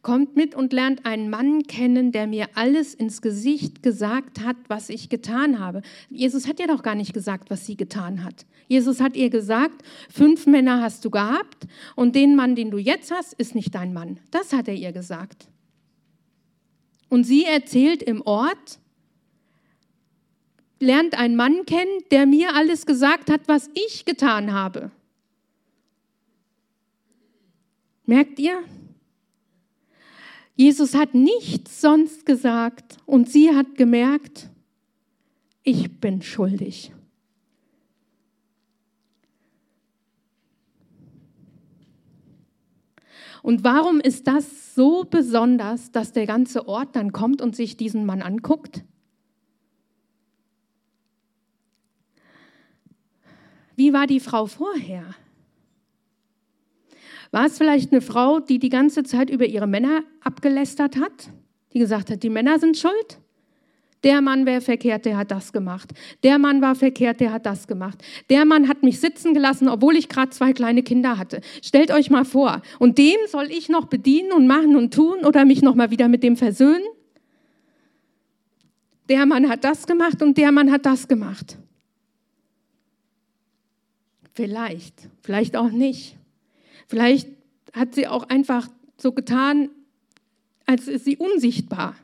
Kommt 0.01 0.37
mit 0.37 0.55
und 0.55 0.71
lernt 0.71 1.05
einen 1.05 1.29
Mann 1.29 1.63
kennen, 1.63 2.13
der 2.13 2.25
mir 2.25 2.47
alles 2.55 2.93
ins 2.93 3.21
Gesicht 3.21 3.83
gesagt 3.83 4.39
hat, 4.39 4.55
was 4.69 4.89
ich 4.89 5.09
getan 5.09 5.59
habe. 5.59 5.81
Jesus 6.09 6.47
hat 6.47 6.59
ihr 6.59 6.67
doch 6.67 6.83
gar 6.83 6.95
nicht 6.95 7.13
gesagt, 7.13 7.49
was 7.49 7.65
sie 7.65 7.75
getan 7.75 8.23
hat. 8.23 8.45
Jesus 8.69 9.01
hat 9.01 9.17
ihr 9.17 9.29
gesagt, 9.29 9.83
fünf 10.09 10.45
Männer 10.45 10.81
hast 10.81 11.03
du 11.03 11.09
gehabt 11.09 11.67
und 11.95 12.15
den 12.15 12.35
Mann, 12.35 12.55
den 12.55 12.71
du 12.71 12.77
jetzt 12.77 13.11
hast, 13.11 13.33
ist 13.33 13.55
nicht 13.55 13.75
dein 13.75 13.91
Mann. 13.91 14.19
Das 14.31 14.53
hat 14.53 14.69
er 14.69 14.75
ihr 14.75 14.93
gesagt. 14.93 15.47
Und 17.09 17.25
sie 17.25 17.43
erzählt 17.43 18.01
im 18.01 18.21
Ort, 18.21 18.79
lernt 20.79 21.17
einen 21.17 21.35
Mann 21.35 21.65
kennen, 21.65 22.03
der 22.11 22.25
mir 22.25 22.55
alles 22.55 22.85
gesagt 22.85 23.29
hat, 23.29 23.41
was 23.47 23.69
ich 23.73 24.05
getan 24.05 24.53
habe. 24.53 24.91
Merkt 28.05 28.39
ihr? 28.39 28.63
Jesus 30.59 30.93
hat 30.93 31.13
nichts 31.13 31.79
sonst 31.79 32.25
gesagt 32.25 32.97
und 33.05 33.29
sie 33.29 33.55
hat 33.55 33.75
gemerkt, 33.75 34.49
ich 35.63 36.01
bin 36.01 36.21
schuldig. 36.21 36.91
Und 43.41 43.63
warum 43.63 44.01
ist 44.01 44.27
das 44.27 44.75
so 44.75 45.05
besonders, 45.05 45.93
dass 45.93 46.11
der 46.11 46.25
ganze 46.25 46.67
Ort 46.67 46.93
dann 46.93 47.13
kommt 47.13 47.41
und 47.41 47.55
sich 47.55 47.77
diesen 47.77 48.05
Mann 48.05 48.21
anguckt? 48.21 48.83
Wie 53.77 53.93
war 53.93 54.07
die 54.07 54.19
Frau 54.19 54.45
vorher? 54.45 55.15
War 57.31 57.45
es 57.45 57.57
vielleicht 57.57 57.91
eine 57.91 58.01
Frau, 58.01 58.39
die 58.39 58.59
die 58.59 58.69
ganze 58.69 59.03
Zeit 59.03 59.29
über 59.29 59.45
ihre 59.45 59.67
Männer 59.67 60.03
abgelästert 60.21 60.97
hat? 60.97 61.29
Die 61.73 61.79
gesagt 61.79 62.09
hat, 62.09 62.23
die 62.23 62.29
Männer 62.29 62.59
sind 62.59 62.77
schuld? 62.77 63.19
Der 64.03 64.21
Mann 64.21 64.45
wäre 64.45 64.61
verkehrt, 64.61 65.05
der 65.05 65.17
hat 65.17 65.29
das 65.29 65.51
gemacht. 65.51 65.89
Der 66.23 66.39
Mann 66.39 66.61
war 66.61 66.73
verkehrt, 66.73 67.19
der 67.19 67.33
hat 67.33 67.45
das 67.45 67.67
gemacht. 67.67 68.01
Der 68.29 68.45
Mann 68.45 68.69
hat 68.69 68.81
mich 68.81 68.99
sitzen 69.01 69.33
gelassen, 69.33 69.67
obwohl 69.67 69.97
ich 69.97 70.07
gerade 70.07 70.29
zwei 70.29 70.53
kleine 70.53 70.83
Kinder 70.83 71.17
hatte. 71.17 71.41
Stellt 71.61 71.91
euch 71.91 72.09
mal 72.09 72.23
vor. 72.23 72.61
Und 72.79 72.97
dem 72.97 73.17
soll 73.27 73.51
ich 73.51 73.67
noch 73.67 73.85
bedienen 73.87 74.31
und 74.31 74.47
machen 74.47 74.77
und 74.77 74.93
tun 74.93 75.25
oder 75.25 75.43
mich 75.43 75.61
noch 75.61 75.75
mal 75.75 75.91
wieder 75.91 76.07
mit 76.07 76.23
dem 76.23 76.37
versöhnen? 76.37 76.85
Der 79.09 79.25
Mann 79.25 79.49
hat 79.49 79.65
das 79.65 79.85
gemacht 79.85 80.21
und 80.21 80.37
der 80.37 80.51
Mann 80.53 80.71
hat 80.71 80.85
das 80.85 81.07
gemacht. 81.07 81.57
Vielleicht, 84.33 85.09
vielleicht 85.21 85.57
auch 85.57 85.71
nicht. 85.71 86.18
Vielleicht 86.89 87.29
hat 87.71 87.93
sie 87.93 88.07
auch 88.07 88.23
einfach 88.29 88.67
so 88.97 89.11
getan, 89.11 89.69
als 90.65 90.87
ist 90.87 91.05
sie 91.05 91.17
unsichtbar. 91.17 91.95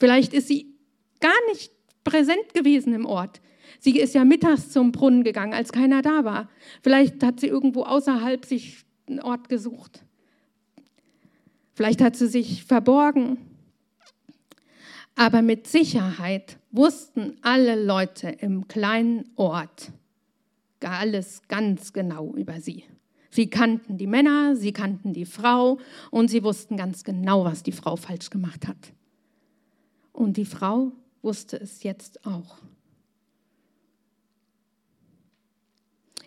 Vielleicht 0.00 0.32
ist 0.32 0.48
sie 0.48 0.74
gar 1.20 1.36
nicht 1.50 1.70
präsent 2.04 2.54
gewesen 2.54 2.94
im 2.94 3.04
Ort. 3.04 3.42
Sie 3.80 4.00
ist 4.00 4.14
ja 4.14 4.24
mittags 4.24 4.70
zum 4.70 4.92
Brunnen 4.92 5.24
gegangen, 5.24 5.52
als 5.52 5.72
keiner 5.72 6.00
da 6.00 6.24
war. 6.24 6.48
Vielleicht 6.82 7.22
hat 7.22 7.38
sie 7.38 7.48
irgendwo 7.48 7.82
außerhalb 7.82 8.46
sich 8.46 8.86
einen 9.06 9.20
Ort 9.20 9.50
gesucht. 9.50 10.02
Vielleicht 11.74 12.00
hat 12.00 12.16
sie 12.16 12.28
sich 12.28 12.64
verborgen. 12.64 13.36
Aber 15.16 15.42
mit 15.42 15.66
Sicherheit 15.66 16.56
wussten 16.70 17.36
alle 17.42 17.84
Leute 17.84 18.30
im 18.30 18.68
kleinen 18.68 19.28
Ort, 19.36 19.92
alles 20.82 21.42
ganz 21.48 21.92
genau 21.92 22.32
über 22.34 22.62
sie. 22.62 22.84
Sie 23.38 23.48
kannten 23.48 23.98
die 23.98 24.08
Männer, 24.08 24.56
sie 24.56 24.72
kannten 24.72 25.12
die 25.12 25.24
Frau 25.24 25.78
und 26.10 26.28
sie 26.28 26.42
wussten 26.42 26.76
ganz 26.76 27.04
genau, 27.04 27.44
was 27.44 27.62
die 27.62 27.70
Frau 27.70 27.94
falsch 27.94 28.30
gemacht 28.30 28.66
hat. 28.66 28.92
Und 30.12 30.36
die 30.36 30.44
Frau 30.44 30.90
wusste 31.22 31.56
es 31.56 31.84
jetzt 31.84 32.26
auch. 32.26 32.58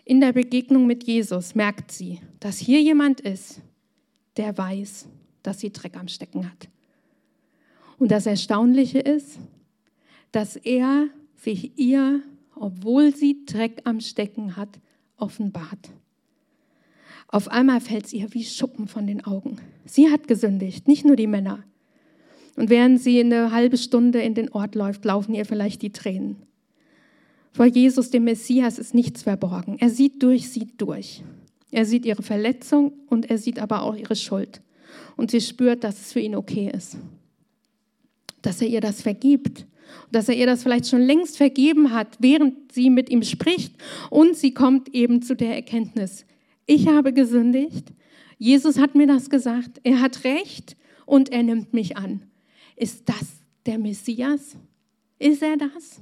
In 0.06 0.22
der 0.22 0.32
Begegnung 0.32 0.86
mit 0.86 1.04
Jesus 1.04 1.54
merkt 1.54 1.92
sie, 1.92 2.18
dass 2.40 2.56
hier 2.56 2.80
jemand 2.80 3.20
ist, 3.20 3.60
der 4.38 4.56
weiß, 4.56 5.06
dass 5.42 5.60
sie 5.60 5.70
Dreck 5.70 5.98
am 5.98 6.08
Stecken 6.08 6.50
hat. 6.50 6.70
Und 7.98 8.10
das 8.10 8.24
Erstaunliche 8.24 9.00
ist, 9.00 9.38
dass 10.30 10.56
er 10.56 11.08
sich 11.36 11.78
ihr, 11.78 12.22
obwohl 12.54 13.14
sie 13.14 13.44
Dreck 13.44 13.82
am 13.84 14.00
Stecken 14.00 14.56
hat, 14.56 14.80
offenbart. 15.18 15.90
Auf 17.32 17.48
einmal 17.48 17.80
fällt 17.80 18.04
es 18.04 18.12
ihr 18.12 18.32
wie 18.34 18.44
Schuppen 18.44 18.86
von 18.86 19.06
den 19.06 19.24
Augen. 19.24 19.56
Sie 19.86 20.10
hat 20.10 20.28
gesündigt, 20.28 20.86
nicht 20.86 21.06
nur 21.06 21.16
die 21.16 21.26
Männer. 21.26 21.64
Und 22.56 22.68
während 22.68 23.00
sie 23.00 23.18
eine 23.18 23.52
halbe 23.52 23.78
Stunde 23.78 24.20
in 24.20 24.34
den 24.34 24.50
Ort 24.50 24.74
läuft, 24.74 25.02
laufen 25.06 25.34
ihr 25.34 25.46
vielleicht 25.46 25.80
die 25.80 25.92
Tränen. 25.92 26.36
Vor 27.52 27.64
Jesus, 27.64 28.10
dem 28.10 28.24
Messias, 28.24 28.78
ist 28.78 28.94
nichts 28.94 29.22
verborgen. 29.22 29.78
Er 29.78 29.88
sieht 29.88 30.22
durch, 30.22 30.50
sieht 30.50 30.78
durch. 30.78 31.22
Er 31.70 31.86
sieht 31.86 32.04
ihre 32.04 32.22
Verletzung 32.22 32.92
und 33.08 33.30
er 33.30 33.38
sieht 33.38 33.58
aber 33.58 33.82
auch 33.82 33.96
ihre 33.96 34.14
Schuld. 34.14 34.60
Und 35.16 35.30
sie 35.30 35.40
spürt, 35.40 35.84
dass 35.84 36.02
es 36.02 36.12
für 36.12 36.20
ihn 36.20 36.36
okay 36.36 36.70
ist. 36.70 36.98
Dass 38.42 38.60
er 38.60 38.68
ihr 38.68 38.82
das 38.82 39.00
vergibt. 39.00 39.66
Dass 40.10 40.28
er 40.28 40.34
ihr 40.34 40.46
das 40.46 40.64
vielleicht 40.64 40.86
schon 40.86 41.00
längst 41.00 41.38
vergeben 41.38 41.92
hat, 41.92 42.18
während 42.18 42.72
sie 42.72 42.90
mit 42.90 43.08
ihm 43.08 43.22
spricht. 43.22 43.74
Und 44.10 44.36
sie 44.36 44.52
kommt 44.52 44.94
eben 44.94 45.22
zu 45.22 45.34
der 45.34 45.54
Erkenntnis, 45.54 46.26
ich 46.66 46.88
habe 46.88 47.12
gesündigt. 47.12 47.92
Jesus 48.38 48.78
hat 48.78 48.94
mir 48.94 49.06
das 49.06 49.30
gesagt. 49.30 49.80
Er 49.84 50.00
hat 50.00 50.24
recht 50.24 50.76
und 51.06 51.30
er 51.30 51.42
nimmt 51.42 51.72
mich 51.72 51.96
an. 51.96 52.22
Ist 52.76 53.08
das 53.08 53.40
der 53.66 53.78
Messias? 53.78 54.56
Ist 55.18 55.42
er 55.42 55.56
das? 55.56 56.00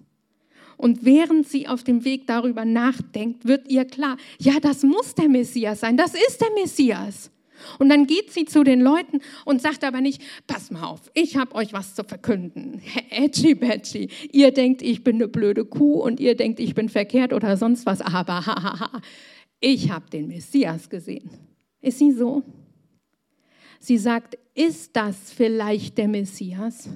Und 0.76 1.04
während 1.04 1.46
sie 1.46 1.68
auf 1.68 1.84
dem 1.84 2.06
Weg 2.06 2.26
darüber 2.26 2.64
nachdenkt, 2.64 3.46
wird 3.46 3.70
ihr 3.70 3.84
klar, 3.84 4.16
ja, 4.38 4.60
das 4.60 4.82
muss 4.82 5.14
der 5.14 5.28
Messias 5.28 5.80
sein, 5.80 5.98
das 5.98 6.14
ist 6.14 6.40
der 6.40 6.48
Messias. 6.54 7.30
Und 7.78 7.90
dann 7.90 8.06
geht 8.06 8.32
sie 8.32 8.46
zu 8.46 8.64
den 8.64 8.80
Leuten 8.80 9.20
und 9.44 9.60
sagt 9.60 9.84
aber 9.84 10.00
nicht, 10.00 10.22
pass 10.46 10.70
mal 10.70 10.84
auf, 10.84 11.10
ich 11.12 11.36
habe 11.36 11.54
euch 11.54 11.74
was 11.74 11.94
zu 11.94 12.04
verkünden. 12.04 12.80
Edgy 13.10 13.54
Badgy, 13.54 14.08
ihr 14.32 14.52
denkt, 14.52 14.80
ich 14.80 15.04
bin 15.04 15.16
eine 15.16 15.28
blöde 15.28 15.66
Kuh 15.66 16.00
und 16.00 16.18
ihr 16.18 16.34
denkt, 16.34 16.60
ich 16.60 16.74
bin 16.74 16.88
verkehrt 16.88 17.34
oder 17.34 17.58
sonst 17.58 17.84
was, 17.84 18.00
aber 18.00 18.46
hahaha 18.46 19.02
ich 19.60 19.90
habe 19.90 20.08
den 20.10 20.28
Messias 20.28 20.88
gesehen. 20.88 21.30
Ist 21.80 21.98
sie 21.98 22.12
so? 22.12 22.42
Sie 23.78 23.98
sagt, 23.98 24.38
ist 24.54 24.96
das 24.96 25.32
vielleicht 25.32 25.98
der 25.98 26.08
Messias? 26.08 26.88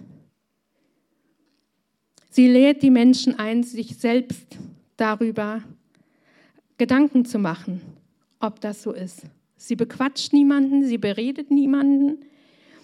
Sie 2.30 2.48
lädt 2.48 2.82
die 2.82 2.90
Menschen 2.90 3.38
ein, 3.38 3.62
sich 3.62 3.96
selbst 3.96 4.58
darüber 4.96 5.62
Gedanken 6.76 7.24
zu 7.24 7.38
machen, 7.38 7.80
ob 8.40 8.60
das 8.60 8.82
so 8.82 8.92
ist. 8.92 9.22
Sie 9.56 9.76
bequatscht 9.76 10.32
niemanden, 10.32 10.84
sie 10.84 10.98
beredet 10.98 11.50
niemanden, 11.50 12.24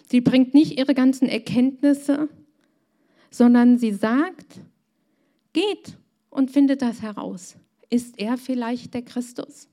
sie 0.07 0.21
bringt 0.21 0.55
nicht 0.55 0.79
ihre 0.79 0.95
ganzen 0.95 1.29
Erkenntnisse, 1.29 2.29
sondern 3.31 3.77
sie 3.77 3.93
sagt, 3.93 4.61
geht 5.53 5.97
und 6.31 6.51
findet 6.51 6.81
das 6.81 7.03
heraus. 7.03 7.57
Ist 7.91 8.19
er 8.19 8.39
vielleicht 8.39 8.95
der 8.95 9.03
Christus? 9.03 9.69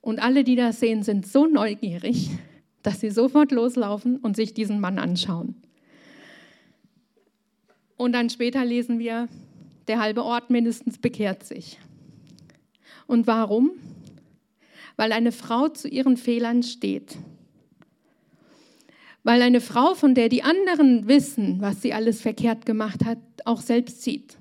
Und 0.00 0.20
alle, 0.20 0.44
die 0.44 0.56
das 0.56 0.80
sehen, 0.80 1.02
sind 1.02 1.26
so 1.26 1.46
neugierig, 1.46 2.30
dass 2.82 3.00
sie 3.00 3.10
sofort 3.10 3.52
loslaufen 3.52 4.16
und 4.16 4.34
sich 4.36 4.54
diesen 4.54 4.80
Mann 4.80 4.98
anschauen. 4.98 5.54
Und 7.96 8.12
dann 8.12 8.30
später 8.30 8.64
lesen 8.64 8.98
wir, 8.98 9.28
der 9.86 10.00
halbe 10.00 10.24
Ort 10.24 10.50
mindestens 10.50 10.98
bekehrt 10.98 11.44
sich. 11.44 11.78
Und 13.06 13.26
warum? 13.26 13.72
Weil 14.96 15.12
eine 15.12 15.32
Frau 15.32 15.68
zu 15.68 15.88
ihren 15.88 16.16
Fehlern 16.16 16.62
steht. 16.62 17.18
Weil 19.22 19.42
eine 19.42 19.60
Frau, 19.60 19.94
von 19.94 20.14
der 20.14 20.28
die 20.28 20.42
anderen 20.42 21.06
wissen, 21.06 21.60
was 21.60 21.82
sie 21.82 21.92
alles 21.92 22.20
verkehrt 22.22 22.64
gemacht 22.64 23.04
hat, 23.04 23.18
auch 23.44 23.60
selbst 23.60 24.02
sieht. 24.02 24.38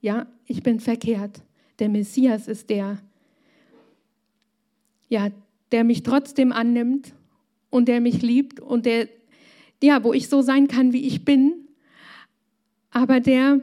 Ja, 0.00 0.26
ich 0.46 0.62
bin 0.62 0.80
verkehrt. 0.80 1.42
Der 1.78 1.88
Messias 1.88 2.48
ist 2.48 2.70
der, 2.70 2.98
ja, 5.08 5.28
der 5.72 5.84
mich 5.84 6.02
trotzdem 6.02 6.52
annimmt 6.52 7.12
und 7.70 7.86
der 7.86 8.00
mich 8.00 8.22
liebt 8.22 8.60
und 8.60 8.86
der, 8.86 9.08
ja, 9.82 10.02
wo 10.02 10.12
ich 10.12 10.28
so 10.28 10.42
sein 10.42 10.68
kann, 10.68 10.92
wie 10.92 11.06
ich 11.06 11.24
bin, 11.24 11.52
aber 12.90 13.20
der 13.20 13.60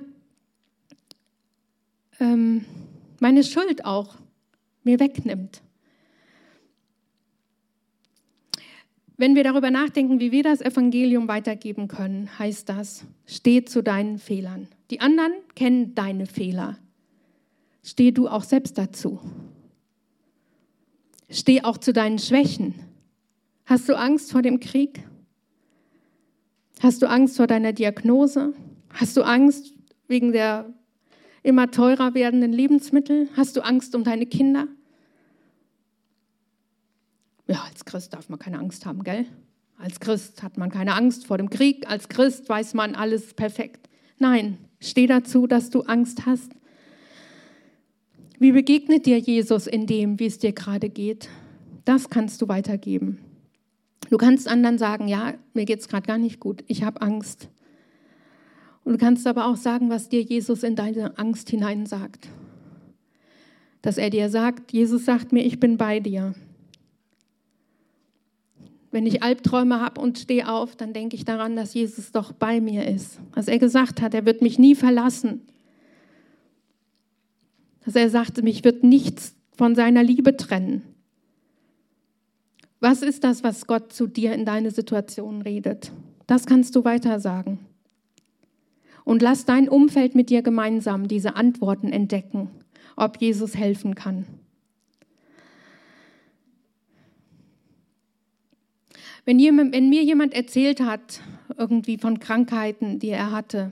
ähm, 2.20 2.66
meine 3.20 3.44
Schuld 3.44 3.84
auch 3.84 4.16
mir 4.84 5.00
wegnimmt. 5.00 5.63
Wenn 9.16 9.36
wir 9.36 9.44
darüber 9.44 9.70
nachdenken, 9.70 10.20
wie 10.20 10.32
wir 10.32 10.44
das 10.44 10.62
Evangelium 10.62 11.28
weitergeben 11.28 11.88
können, 11.88 12.30
heißt 12.40 12.68
das, 12.68 13.06
steh 13.26 13.64
zu 13.64 13.84
deinen 13.84 14.18
Fehlern. 14.18 14.68
Die 14.90 15.02
anderen 15.02 15.34
kennen 15.56 15.94
deine 15.94 16.26
Fehler. 16.26 16.78
Steh 17.84 18.12
du 18.12 18.28
auch 18.28 18.44
selbst 18.44 18.78
dazu. 18.78 19.20
Steh 21.30 21.64
auch 21.64 21.78
zu 21.78 21.94
deinen 21.94 22.18
Schwächen. 22.18 22.76
Hast 23.66 23.88
du 23.88 23.98
Angst 23.98 24.32
vor 24.32 24.42
dem 24.42 24.60
Krieg? 24.60 25.04
Hast 26.80 27.02
du 27.02 27.08
Angst 27.08 27.38
vor 27.38 27.48
deiner 27.48 27.72
Diagnose? 27.72 28.54
Hast 28.90 29.16
du 29.16 29.24
Angst 29.24 29.74
wegen 30.08 30.32
der 30.32 30.74
immer 31.44 31.72
teurer 31.72 32.14
werdenden 32.14 32.52
Lebensmittel? 32.52 33.30
Hast 33.36 33.56
du 33.58 33.62
Angst 33.62 33.96
um 33.96 34.04
deine 34.04 34.26
Kinder? 34.26 34.68
Ja, 37.54 37.66
als 37.70 37.86
Christ 37.86 38.14
darf 38.14 38.30
man 38.30 38.40
keine 38.40 38.58
Angst 38.58 38.88
haben, 38.88 39.04
gell? 39.04 39.28
Als 39.78 40.00
Christ 40.00 40.42
hat 40.42 40.58
man 40.58 40.72
keine 40.72 40.96
Angst 40.96 41.28
vor 41.28 41.38
dem 41.38 41.52
Krieg. 41.52 41.88
Als 41.88 42.10
Christ 42.10 42.50
weiß 42.50 42.74
man 42.74 42.96
alles 42.96 43.36
perfekt. 43.36 43.90
Nein, 44.18 44.58
steh 44.80 45.06
dazu, 45.06 45.46
dass 45.46 45.70
du 45.70 45.82
Angst 45.82 46.26
hast. 46.26 46.52
Wie 48.40 48.54
begegnet 48.54 49.06
dir 49.06 49.20
Jesus 49.20 49.68
in 49.68 49.86
dem, 49.86 50.20
wie 50.20 50.26
es 50.26 50.40
dir 50.40 50.52
gerade 50.52 50.90
geht? 50.90 51.30
Das 51.86 52.10
kannst 52.10 52.42
du 52.42 52.48
weitergeben. 52.48 53.20
Du 54.10 54.18
kannst 54.18 54.48
anderen 54.48 54.80
sagen, 54.80 55.08
ja, 55.08 55.36
mir 55.54 55.66
geht 55.66 55.82
es 55.82 55.88
gerade 55.88 56.08
gar 56.08 56.18
nicht 56.18 56.40
gut, 56.40 56.64
ich 56.66 56.82
habe 56.82 57.04
Angst. 57.04 57.50
Und 58.84 58.94
du 58.94 58.98
kannst 58.98 59.28
aber 59.28 59.46
auch 59.46 59.58
sagen, 59.58 59.92
was 59.92 60.10
dir 60.10 60.24
Jesus 60.24 60.64
in 60.64 60.76
deine 60.76 61.20
Angst 61.20 61.52
hinein 61.52 61.86
sagt. 61.86 62.30
Dass 63.84 64.00
er 64.00 64.10
dir 64.10 64.32
sagt, 64.32 64.74
Jesus 64.74 65.06
sagt 65.06 65.32
mir, 65.32 65.46
ich 65.46 65.60
bin 65.60 65.78
bei 65.78 66.00
dir. 66.00 66.34
Wenn 68.94 69.06
ich 69.06 69.24
Albträume 69.24 69.82
habe 69.82 70.00
und 70.00 70.20
stehe 70.20 70.48
auf, 70.48 70.76
dann 70.76 70.94
denke 70.94 71.16
ich 71.16 71.26
daran, 71.26 71.56
dass 71.56 71.74
Jesus 71.74 72.12
doch 72.12 72.32
bei 72.32 72.62
mir 72.62 72.88
ist. 72.88 73.20
Was 73.34 73.48
er 73.48 73.60
gesagt 73.60 74.02
hat, 74.02 74.14
er 74.14 74.26
wird 74.26 74.42
mich 74.42 74.58
nie 74.58 74.76
verlassen 74.76 75.42
dass 77.86 77.96
er 77.96 78.10
sagte, 78.10 78.42
mich 78.42 78.64
wird 78.64 78.84
nichts 78.84 79.36
von 79.56 79.76
seiner 79.76 80.04
Liebe 80.04 80.38
trennen. 80.38 80.84
Was 82.80 83.02
ist 83.02 83.24
das, 83.24 83.44
was 83.44 83.68
Gott 83.68 83.94
zu 83.94 84.08
dir 84.08 84.34
in 84.34 84.46
deine 84.46 84.72
Situation 84.72 85.42
redet? 85.42 85.92
Das 86.28 86.46
kannst 86.46 86.76
du 86.76 86.84
weiter 86.84 87.20
sagen. 87.20 87.60
Und 89.06 89.22
lass 89.22 89.46
dein 89.46 89.70
Umfeld 89.70 90.16
mit 90.16 90.30
dir 90.30 90.42
gemeinsam 90.42 91.08
diese 91.08 91.36
Antworten 91.36 91.92
entdecken, 91.92 92.50
ob 92.96 93.22
Jesus 93.22 93.56
helfen 93.56 93.96
kann. 93.96 94.26
Wenn, 99.26 99.40
jemand, 99.40 99.74
wenn 99.74 99.90
mir 99.90 100.04
jemand 100.04 100.34
erzählt 100.34 100.82
hat, 100.82 101.22
irgendwie 101.58 101.98
von 101.98 102.20
Krankheiten, 102.20 103.00
die 103.00 103.10
er 103.10 103.32
hatte, 103.32 103.72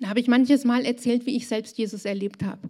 da 0.00 0.08
habe 0.08 0.20
ich 0.20 0.28
manches 0.28 0.64
Mal 0.64 0.84
erzählt, 0.84 1.26
wie 1.26 1.36
ich 1.36 1.48
selbst 1.48 1.78
Jesus 1.78 2.04
erlebt 2.04 2.42
habe. 2.42 2.68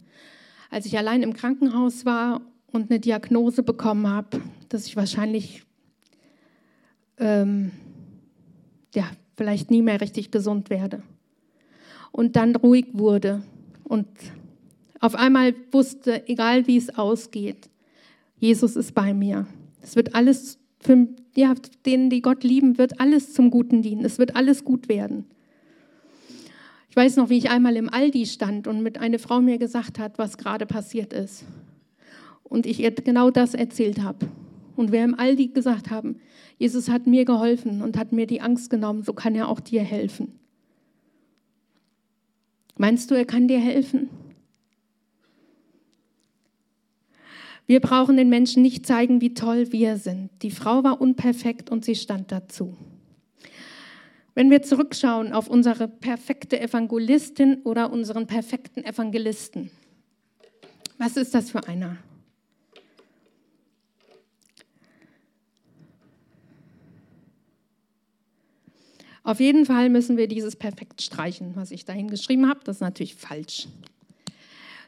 Als 0.70 0.86
ich 0.86 0.96
allein 0.96 1.22
im 1.22 1.34
Krankenhaus 1.34 2.04
war 2.04 2.40
und 2.66 2.90
eine 2.90 3.00
Diagnose 3.00 3.62
bekommen 3.62 4.06
habe, 4.06 4.40
dass 4.68 4.86
ich 4.86 4.96
wahrscheinlich 4.96 5.64
ähm, 7.18 7.72
ja, 8.94 9.10
vielleicht 9.36 9.70
nie 9.70 9.82
mehr 9.82 10.00
richtig 10.00 10.30
gesund 10.30 10.70
werde. 10.70 11.02
Und 12.12 12.36
dann 12.36 12.54
ruhig 12.56 12.86
wurde 12.92 13.42
und 13.84 14.06
auf 15.00 15.14
einmal 15.14 15.54
wusste, 15.72 16.28
egal 16.28 16.66
wie 16.66 16.76
es 16.76 16.96
ausgeht, 16.96 17.68
Jesus 18.38 18.76
ist 18.76 18.94
bei 18.94 19.12
mir. 19.14 19.46
Es 19.82 19.96
wird 19.96 20.14
alles, 20.14 20.58
für 20.86 21.08
ja, 21.34 21.54
denen, 21.84 22.10
die 22.10 22.22
Gott 22.22 22.44
lieben, 22.44 22.78
wird 22.78 23.00
alles 23.00 23.32
zum 23.32 23.50
Guten 23.50 23.82
dienen. 23.82 24.04
Es 24.04 24.18
wird 24.18 24.36
alles 24.36 24.64
gut 24.64 24.88
werden. 24.88 25.24
Ich 26.88 26.96
weiß 26.96 27.16
noch, 27.16 27.28
wie 27.28 27.36
ich 27.36 27.50
einmal 27.50 27.76
im 27.76 27.92
Aldi 27.92 28.24
stand 28.24 28.66
und 28.66 28.82
mit 28.82 28.98
einer 28.98 29.18
Frau 29.18 29.40
mir 29.40 29.58
gesagt 29.58 29.98
hat, 29.98 30.16
was 30.16 30.38
gerade 30.38 30.64
passiert 30.64 31.12
ist. 31.12 31.44
Und 32.44 32.64
ich 32.64 32.80
ihr 32.80 32.92
genau 32.92 33.30
das 33.30 33.52
erzählt 33.52 34.00
habe. 34.00 34.28
Und 34.76 34.92
wir 34.92 35.02
im 35.02 35.18
Aldi 35.18 35.48
gesagt 35.48 35.90
haben, 35.90 36.20
Jesus 36.58 36.88
hat 36.88 37.06
mir 37.06 37.24
geholfen 37.24 37.82
und 37.82 37.98
hat 37.98 38.12
mir 38.12 38.26
die 38.26 38.40
Angst 38.40 38.70
genommen, 38.70 39.02
so 39.02 39.12
kann 39.12 39.34
er 39.34 39.48
auch 39.48 39.60
dir 39.60 39.82
helfen. 39.82 40.38
Meinst 42.78 43.10
du, 43.10 43.14
er 43.14 43.24
kann 43.24 43.48
dir 43.48 43.58
helfen? 43.58 44.08
Wir 47.66 47.80
brauchen 47.80 48.16
den 48.16 48.28
Menschen 48.28 48.62
nicht 48.62 48.86
zeigen, 48.86 49.20
wie 49.20 49.34
toll 49.34 49.72
wir 49.72 49.96
sind. 49.96 50.30
Die 50.42 50.52
Frau 50.52 50.84
war 50.84 51.00
unperfekt 51.00 51.68
und 51.68 51.84
sie 51.84 51.96
stand 51.96 52.30
dazu. 52.30 52.76
Wenn 54.34 54.50
wir 54.50 54.62
zurückschauen 54.62 55.32
auf 55.32 55.48
unsere 55.48 55.88
perfekte 55.88 56.60
Evangelistin 56.60 57.62
oder 57.62 57.92
unseren 57.92 58.26
perfekten 58.26 58.84
Evangelisten, 58.84 59.70
was 60.98 61.16
ist 61.16 61.34
das 61.34 61.50
für 61.50 61.66
einer? 61.66 61.96
Auf 69.24 69.40
jeden 69.40 69.66
Fall 69.66 69.88
müssen 69.88 70.16
wir 70.16 70.28
dieses 70.28 70.54
perfekt 70.54 71.02
streichen, 71.02 71.56
was 71.56 71.72
ich 71.72 71.84
dahin 71.84 72.08
geschrieben 72.08 72.48
habe. 72.48 72.60
Das 72.62 72.76
ist 72.76 72.80
natürlich 72.80 73.16
falsch. 73.16 73.66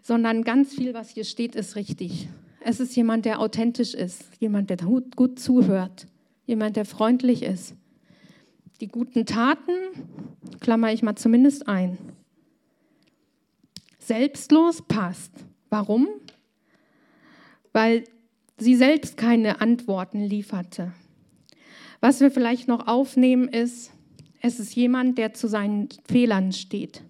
Sondern 0.00 0.44
ganz 0.44 0.74
viel, 0.74 0.94
was 0.94 1.10
hier 1.10 1.24
steht, 1.24 1.56
ist 1.56 1.74
richtig. 1.74 2.28
Es 2.60 2.80
ist 2.80 2.96
jemand, 2.96 3.24
der 3.24 3.40
authentisch 3.40 3.94
ist, 3.94 4.30
jemand, 4.40 4.70
der 4.70 4.78
gut 4.78 5.38
zuhört, 5.38 6.06
jemand, 6.46 6.76
der 6.76 6.84
freundlich 6.84 7.42
ist. 7.42 7.74
Die 8.80 8.88
guten 8.88 9.26
Taten 9.26 9.72
klammer 10.60 10.92
ich 10.92 11.02
mal 11.02 11.16
zumindest 11.16 11.68
ein. 11.68 11.98
Selbstlos 13.98 14.82
passt. 14.86 15.32
Warum? 15.68 16.08
Weil 17.72 18.04
sie 18.56 18.74
selbst 18.74 19.16
keine 19.16 19.60
Antworten 19.60 20.20
lieferte. 20.20 20.92
Was 22.00 22.20
wir 22.20 22.30
vielleicht 22.30 22.68
noch 22.68 22.86
aufnehmen 22.86 23.48
ist, 23.48 23.92
es 24.40 24.60
ist 24.60 24.74
jemand, 24.74 25.18
der 25.18 25.34
zu 25.34 25.48
seinen 25.48 25.88
Fehlern 26.08 26.52
steht. 26.52 27.02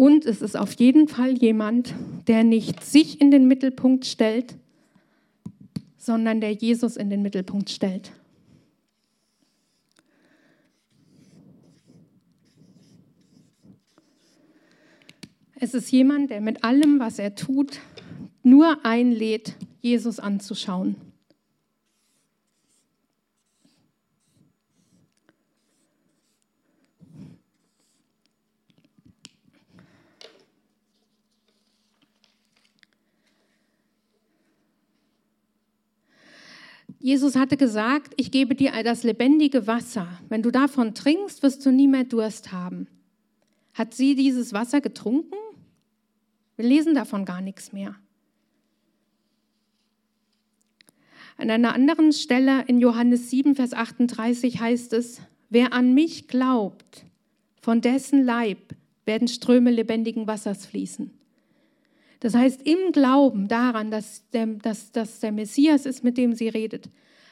Und 0.00 0.24
es 0.24 0.40
ist 0.40 0.56
auf 0.56 0.72
jeden 0.80 1.08
Fall 1.08 1.36
jemand, 1.36 1.94
der 2.26 2.42
nicht 2.42 2.82
sich 2.82 3.20
in 3.20 3.30
den 3.30 3.46
Mittelpunkt 3.46 4.06
stellt, 4.06 4.56
sondern 5.98 6.40
der 6.40 6.52
Jesus 6.52 6.96
in 6.96 7.10
den 7.10 7.20
Mittelpunkt 7.20 7.68
stellt. 7.68 8.10
Es 15.56 15.74
ist 15.74 15.92
jemand, 15.92 16.30
der 16.30 16.40
mit 16.40 16.64
allem, 16.64 16.98
was 16.98 17.18
er 17.18 17.34
tut, 17.34 17.80
nur 18.42 18.86
einlädt, 18.86 19.54
Jesus 19.82 20.18
anzuschauen. 20.18 20.96
Jesus 37.02 37.34
hatte 37.34 37.56
gesagt, 37.56 38.12
ich 38.18 38.30
gebe 38.30 38.54
dir 38.54 38.72
das 38.84 39.04
lebendige 39.04 39.66
Wasser. 39.66 40.06
Wenn 40.28 40.42
du 40.42 40.50
davon 40.50 40.94
trinkst, 40.94 41.42
wirst 41.42 41.64
du 41.64 41.72
nie 41.72 41.88
mehr 41.88 42.04
Durst 42.04 42.52
haben. 42.52 42.86
Hat 43.72 43.94
sie 43.94 44.14
dieses 44.14 44.52
Wasser 44.52 44.82
getrunken? 44.82 45.34
Wir 46.56 46.66
lesen 46.66 46.94
davon 46.94 47.24
gar 47.24 47.40
nichts 47.40 47.72
mehr. 47.72 47.96
An 51.38 51.50
einer 51.50 51.74
anderen 51.74 52.12
Stelle 52.12 52.64
in 52.66 52.80
Johannes 52.80 53.30
7, 53.30 53.54
Vers 53.54 53.72
38 53.72 54.60
heißt 54.60 54.92
es, 54.92 55.22
wer 55.48 55.72
an 55.72 55.94
mich 55.94 56.28
glaubt, 56.28 57.06
von 57.62 57.80
dessen 57.80 58.22
Leib 58.22 58.74
werden 59.06 59.26
Ströme 59.26 59.70
lebendigen 59.70 60.26
Wassers 60.26 60.66
fließen. 60.66 61.10
Das 62.20 62.34
heißt, 62.34 62.62
im 62.62 62.92
Glauben 62.92 63.48
daran, 63.48 63.90
dass 63.90 64.28
der, 64.30 64.46
dass, 64.46 64.92
dass 64.92 65.20
der 65.20 65.32
Messias 65.32 65.86
ist, 65.86 66.04
mit 66.04 66.18
dem 66.18 66.34
sie 66.34 66.48
redet, 66.48 66.88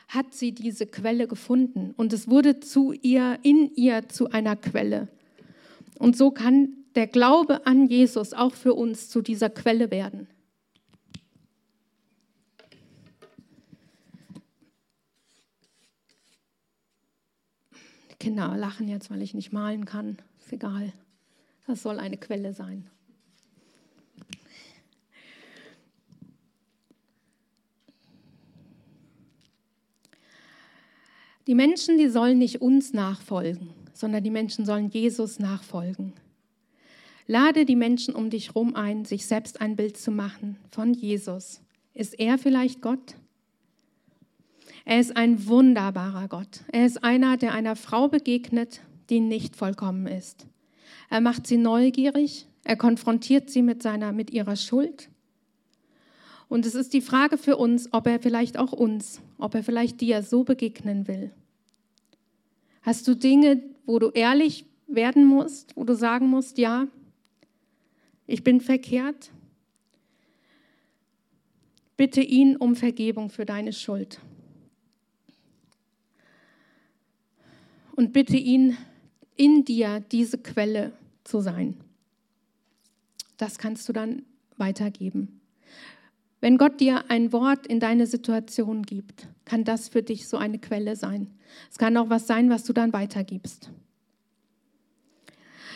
hat 0.09 0.33
sie 0.33 0.53
diese 0.53 0.87
Quelle 0.87 1.29
gefunden 1.29 1.92
und 1.96 2.14
es 2.14 2.29
wurde 2.29 2.61
zu 2.61 2.92
ihr, 2.92 3.38
in 3.42 3.70
ihr 3.74 4.09
zu 4.09 4.31
einer 4.31 4.57
Quelle. 4.57 5.09
Und 5.98 6.16
so 6.16 6.31
kann 6.31 6.72
der 6.94 7.07
Glaube 7.07 7.66
an 7.66 7.87
Jesus 7.87 8.33
auch 8.33 8.55
für 8.55 8.72
uns 8.72 9.11
zu 9.11 9.20
dieser 9.20 9.51
Quelle 9.51 9.90
werden. 9.90 10.27
Die 18.11 18.16
Kinder 18.18 18.57
lachen 18.57 18.88
jetzt, 18.88 19.11
weil 19.11 19.20
ich 19.20 19.35
nicht 19.35 19.53
malen 19.53 19.85
kann. 19.85 20.16
Ist 20.40 20.53
egal. 20.53 20.92
Das 21.66 21.83
soll 21.83 21.98
eine 21.98 22.16
Quelle 22.16 22.55
sein. 22.55 22.88
Die 31.48 31.54
Menschen, 31.54 31.96
die 31.96 32.11
sollen 32.11 32.37
nicht 32.37 32.61
uns 32.61 32.92
nachfolgen, 32.92 33.70
sondern 33.94 34.22
die 34.22 34.30
Menschen 34.30 34.66
sollen 34.66 34.90
Jesus 34.90 35.38
nachfolgen. 35.38 36.12
Lade 37.26 37.64
die 37.64 37.74
Menschen 37.74 38.14
um 38.14 38.28
dich 38.28 38.48
herum 38.48 38.76
ein, 38.76 39.06
sich 39.06 39.24
selbst 39.24 39.62
ein 39.62 39.74
Bild 39.74 39.96
zu 39.96 40.11
machen 40.11 40.58
von 40.70 40.92
Jesus. 40.92 41.62
Ist 41.94 42.20
er 42.20 42.37
vielleicht 42.37 42.82
Gott? 42.82 43.14
Er 44.84 45.00
ist 45.00 45.16
ein 45.16 45.46
wunderbarer 45.46 46.28
Gott. 46.28 46.64
Er 46.70 46.84
ist 46.84 47.02
einer, 47.02 47.38
der 47.38 47.54
einer 47.54 47.76
Frau 47.76 48.08
begegnet, 48.08 48.82
die 49.08 49.20
nicht 49.20 49.56
vollkommen 49.56 50.06
ist. 50.06 50.46
Er 51.08 51.22
macht 51.22 51.46
sie 51.46 51.56
neugierig, 51.56 52.46
er 52.62 52.76
konfrontiert 52.76 53.48
sie 53.48 53.62
mit, 53.62 53.82
seiner, 53.82 54.12
mit 54.12 54.30
ihrer 54.34 54.56
Schuld. 54.56 55.08
Und 56.48 56.64
es 56.64 56.74
ist 56.74 56.94
die 56.94 57.00
Frage 57.00 57.37
für 57.37 57.56
uns, 57.56 57.92
ob 57.92 58.06
er 58.06 58.20
vielleicht 58.20 58.58
auch 58.58 58.72
uns, 58.72 59.20
ob 59.37 59.54
er 59.54 59.62
vielleicht 59.62 60.00
dir 60.00 60.22
so 60.22 60.44
begegnen 60.44 61.06
will. 61.06 61.30
Hast 62.82 63.06
du 63.06 63.14
Dinge, 63.14 63.62
wo 63.84 63.98
du 63.98 64.08
ehrlich 64.11 64.64
werden 64.87 65.26
musst, 65.26 65.76
wo 65.76 65.84
du 65.84 65.94
sagen 65.94 66.28
musst, 66.28 66.56
ja, 66.56 66.88
ich 68.26 68.42
bin 68.42 68.61
verkehrt? 68.61 69.30
Bitte 71.96 72.22
ihn 72.22 72.56
um 72.56 72.76
Vergebung 72.76 73.28
für 73.28 73.44
deine 73.44 73.72
Schuld. 73.72 74.20
Und 77.94 78.12
bitte 78.12 78.37
ihn, 78.37 78.76
in 79.37 79.64
dir 79.64 80.00
diese 80.00 80.38
Quelle 80.38 80.92
zu 81.24 81.40
sein. 81.40 81.76
Das 83.37 83.58
kannst 83.58 83.88
du 83.88 83.92
dann 83.92 84.22
weitergeben. 84.56 85.38
Wenn 86.40 86.57
Gott 86.57 86.81
dir 86.81 87.05
ein 87.09 87.33
Wort 87.33 87.66
in 87.66 87.81
deine 87.81 88.07
Situation 88.07 88.83
gibt, 88.83 89.29
kann 89.44 89.64
das 89.64 89.88
für 89.88 90.03
dich 90.03 90.29
so 90.29 90.37
eine 90.37 90.59
Quelle 90.59 90.94
sein. 90.94 91.29
Es 91.70 91.79
kann 91.79 91.96
auch 91.96 92.11
was 92.11 92.27
sein, 92.27 92.51
was 92.51 92.64
du 92.64 92.72
dann 92.72 92.92
weitergibst. 92.92 93.70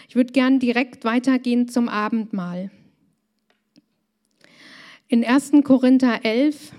Ich 0.09 0.14
würde 0.14 0.33
gern 0.33 0.61
direkt 0.61 1.05
weitergehen 1.05 1.68
zum 1.68 1.88
Abendmahl. 1.88 2.70
In 5.09 5.25
1. 5.25 5.53
Korinther 5.64 6.25
11, 6.25 6.72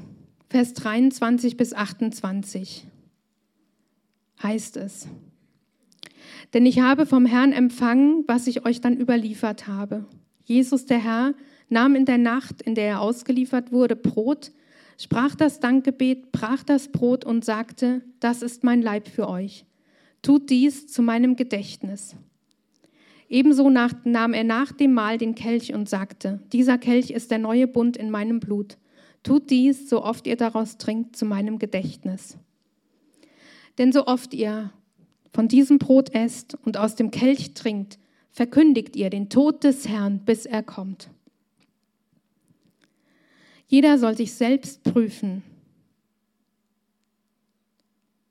Vers 0.50 0.74
23 0.76 1.58
bis 1.58 1.74
28 1.74 2.86
heißt 4.42 4.78
es, 4.78 5.08
denn 6.54 6.66
ich 6.66 6.80
habe 6.80 7.06
vom 7.06 7.26
Herrn 7.26 7.52
empfangen, 7.52 8.24
was 8.28 8.46
ich 8.48 8.66
euch 8.66 8.82
dann 8.82 8.96
überliefert 8.96 9.68
habe. 9.68 10.06
Jesus 10.44 10.86
der 10.86 11.00
Herr 11.00 11.34
nahm 11.70 11.96
in 11.96 12.06
der 12.06 12.18
Nacht, 12.18 12.62
in 12.62 12.76
der 12.76 12.86
er 12.86 13.02
ausgeliefert 13.02 13.72
wurde, 13.72 13.96
Brot, 13.96 14.52
sprach 14.98 15.36
das 15.36 15.60
Dankgebet, 15.60 16.32
brach 16.32 16.64
das 16.64 16.92
Brot 16.92 17.26
und 17.26 17.44
sagte, 17.44 18.02
das 18.20 18.42
ist 18.42 18.64
mein 18.64 18.82
Leib 18.82 19.08
für 19.08 19.28
euch. 19.28 19.66
Tut 20.22 20.50
dies 20.50 20.88
zu 20.88 21.02
meinem 21.02 21.36
Gedächtnis. 21.36 22.16
Ebenso 23.30 23.70
nahm 23.70 24.34
er 24.34 24.44
nach 24.44 24.72
dem 24.72 24.94
Mahl 24.94 25.18
den 25.18 25.36
Kelch 25.36 25.74
und 25.74 25.90
sagte, 25.90 26.40
dieser 26.54 26.78
Kelch 26.78 27.10
ist 27.10 27.32
der 27.32 27.40
neue 27.40 27.68
Bund 27.68 27.98
in 27.98 28.12
meinem 28.12 28.40
Blut. 28.40 28.78
Tut 29.24 29.50
dies, 29.50 29.90
so 29.90 30.04
oft 30.04 30.28
ihr 30.28 30.36
daraus 30.36 30.78
trinkt, 30.78 31.16
zu 31.16 31.26
meinem 31.26 31.58
Gedächtnis. 31.58 32.38
Denn 33.78 33.92
so 33.92 34.06
oft 34.06 34.34
ihr 34.34 34.72
von 35.34 35.48
diesem 35.48 35.80
Brot 35.80 36.14
esst 36.14 36.56
und 36.64 36.78
aus 36.78 36.96
dem 36.96 37.10
Kelch 37.10 37.54
trinkt, 37.54 37.98
verkündigt 38.30 38.96
ihr 38.96 39.10
den 39.10 39.30
Tod 39.30 39.64
des 39.64 39.88
Herrn, 39.88 40.20
bis 40.20 40.46
er 40.46 40.62
kommt. 40.62 41.10
Jeder 43.68 43.98
soll 43.98 44.16
sich 44.16 44.34
selbst 44.34 44.84
prüfen. 44.84 45.44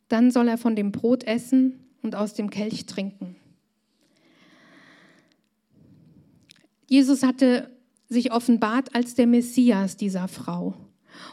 Dann 0.09 0.31
soll 0.31 0.49
er 0.49 0.59
von 0.59 0.77
dem 0.77 0.93
Brot 0.93 1.25
essen 1.25 1.81
und 2.03 2.15
aus 2.15 2.35
dem 2.35 2.51
Kelch 2.51 2.87
trinken. 2.87 3.37
Jesus 6.87 7.23
hatte 7.23 7.71
sich 8.09 8.33
offenbart 8.33 8.95
als 8.95 9.15
der 9.15 9.27
Messias 9.27 9.97
dieser 9.97 10.29
Frau. 10.29 10.75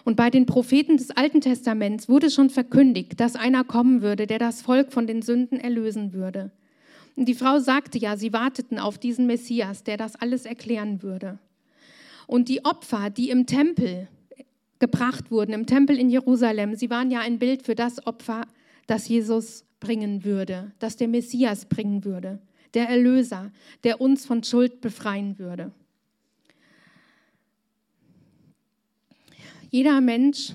Und 0.06 0.16
bei 0.16 0.30
den 0.30 0.46
Propheten 0.46 0.98
des 0.98 1.12
Alten 1.12 1.42
Testaments 1.42 2.08
wurde 2.08 2.32
schon 2.32 2.50
verkündigt, 2.50 3.20
dass 3.20 3.36
einer 3.36 3.64
kommen 3.64 4.02
würde, 4.02 4.28
der 4.28 4.40
das 4.40 4.62
Volk 4.62 4.94
von 4.94 5.08
den 5.08 5.22
Sünden 5.22 5.60
erlösen 5.60 6.14
würde. 6.14 6.52
Und 7.16 7.26
die 7.26 7.34
Frau 7.34 7.60
sagte 7.60 7.98
ja, 7.98 8.16
sie 8.16 8.32
warteten 8.32 8.80
auf 8.80 8.98
diesen 8.98 9.28
Messias, 9.28 9.84
der 9.84 9.98
das 9.98 10.16
alles 10.16 10.46
erklären 10.46 11.04
würde. 11.04 11.38
Und 12.30 12.48
die 12.48 12.64
Opfer, 12.64 13.10
die 13.10 13.32
im 13.32 13.48
Tempel 13.48 14.08
gebracht 14.78 15.32
wurden, 15.32 15.52
im 15.52 15.66
Tempel 15.66 15.98
in 15.98 16.12
Jerusalem, 16.12 16.76
sie 16.76 16.92
waren 16.92 17.10
ja 17.10 17.22
ein 17.22 17.40
Bild 17.40 17.64
für 17.64 17.74
das 17.74 18.06
Opfer, 18.06 18.46
das 18.86 19.08
Jesus 19.08 19.66
bringen 19.80 20.24
würde, 20.24 20.72
das 20.78 20.96
der 20.96 21.08
Messias 21.08 21.66
bringen 21.66 22.06
würde, 22.06 22.40
der 22.76 22.88
Erlöser, 22.88 23.52
der 23.84 24.00
uns 24.00 24.28
von 24.28 24.44
Schuld 24.44 24.80
befreien 24.80 25.40
würde. 25.40 25.72
Jeder 29.72 30.00
Mensch, 30.00 30.54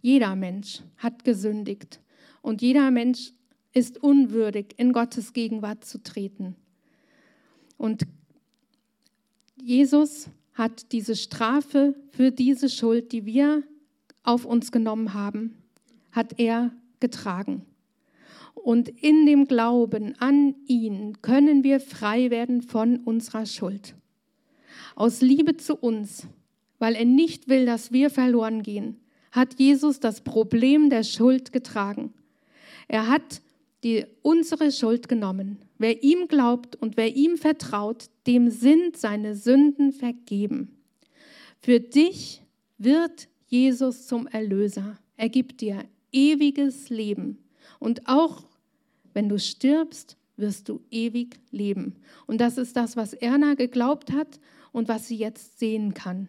jeder 0.00 0.34
Mensch 0.34 0.80
hat 0.96 1.24
gesündigt 1.24 2.00
und 2.40 2.62
jeder 2.62 2.90
Mensch 2.90 3.32
ist 3.74 4.02
unwürdig, 4.02 4.68
in 4.78 4.94
Gottes 4.94 5.34
Gegenwart 5.34 5.84
zu 5.84 6.02
treten. 6.02 6.56
Und 7.76 8.06
Jesus 9.62 10.30
hat 10.54 10.92
diese 10.92 11.16
Strafe 11.16 11.94
für 12.10 12.30
diese 12.30 12.68
Schuld, 12.68 13.12
die 13.12 13.24
wir 13.24 13.62
auf 14.22 14.44
uns 14.44 14.72
genommen 14.72 15.14
haben, 15.14 15.56
hat 16.12 16.38
er 16.38 16.72
getragen. 16.98 17.64
Und 18.54 18.88
in 18.88 19.24
dem 19.26 19.46
Glauben 19.46 20.14
an 20.18 20.54
ihn 20.66 21.22
können 21.22 21.64
wir 21.64 21.80
frei 21.80 22.30
werden 22.30 22.62
von 22.62 22.98
unserer 22.98 23.46
Schuld. 23.46 23.94
Aus 24.94 25.20
Liebe 25.22 25.56
zu 25.56 25.76
uns, 25.76 26.26
weil 26.78 26.94
er 26.94 27.06
nicht 27.06 27.48
will, 27.48 27.64
dass 27.64 27.92
wir 27.92 28.10
verloren 28.10 28.62
gehen, 28.62 29.00
hat 29.32 29.58
Jesus 29.58 30.00
das 30.00 30.22
Problem 30.22 30.90
der 30.90 31.04
Schuld 31.04 31.52
getragen. 31.52 32.12
Er 32.88 33.08
hat 33.08 33.40
die 33.82 34.04
unsere 34.22 34.72
Schuld 34.72 35.08
genommen. 35.08 35.58
Wer 35.80 36.02
ihm 36.02 36.28
glaubt 36.28 36.76
und 36.76 36.98
wer 36.98 37.16
ihm 37.16 37.38
vertraut, 37.38 38.10
dem 38.26 38.50
sind 38.50 38.98
seine 38.98 39.34
Sünden 39.34 39.92
vergeben. 39.92 40.76
Für 41.58 41.80
dich 41.80 42.42
wird 42.76 43.28
Jesus 43.46 44.06
zum 44.06 44.26
Erlöser. 44.26 44.98
Er 45.16 45.30
gibt 45.30 45.62
dir 45.62 45.86
ewiges 46.12 46.90
Leben. 46.90 47.38
Und 47.78 48.06
auch 48.06 48.44
wenn 49.14 49.30
du 49.30 49.38
stirbst, 49.38 50.18
wirst 50.36 50.68
du 50.68 50.82
ewig 50.90 51.40
leben. 51.50 51.94
Und 52.26 52.42
das 52.42 52.58
ist 52.58 52.76
das, 52.76 52.98
was 52.98 53.14
Erna 53.14 53.54
geglaubt 53.54 54.12
hat 54.12 54.38
und 54.72 54.86
was 54.86 55.08
sie 55.08 55.16
jetzt 55.16 55.58
sehen 55.58 55.94
kann. 55.94 56.28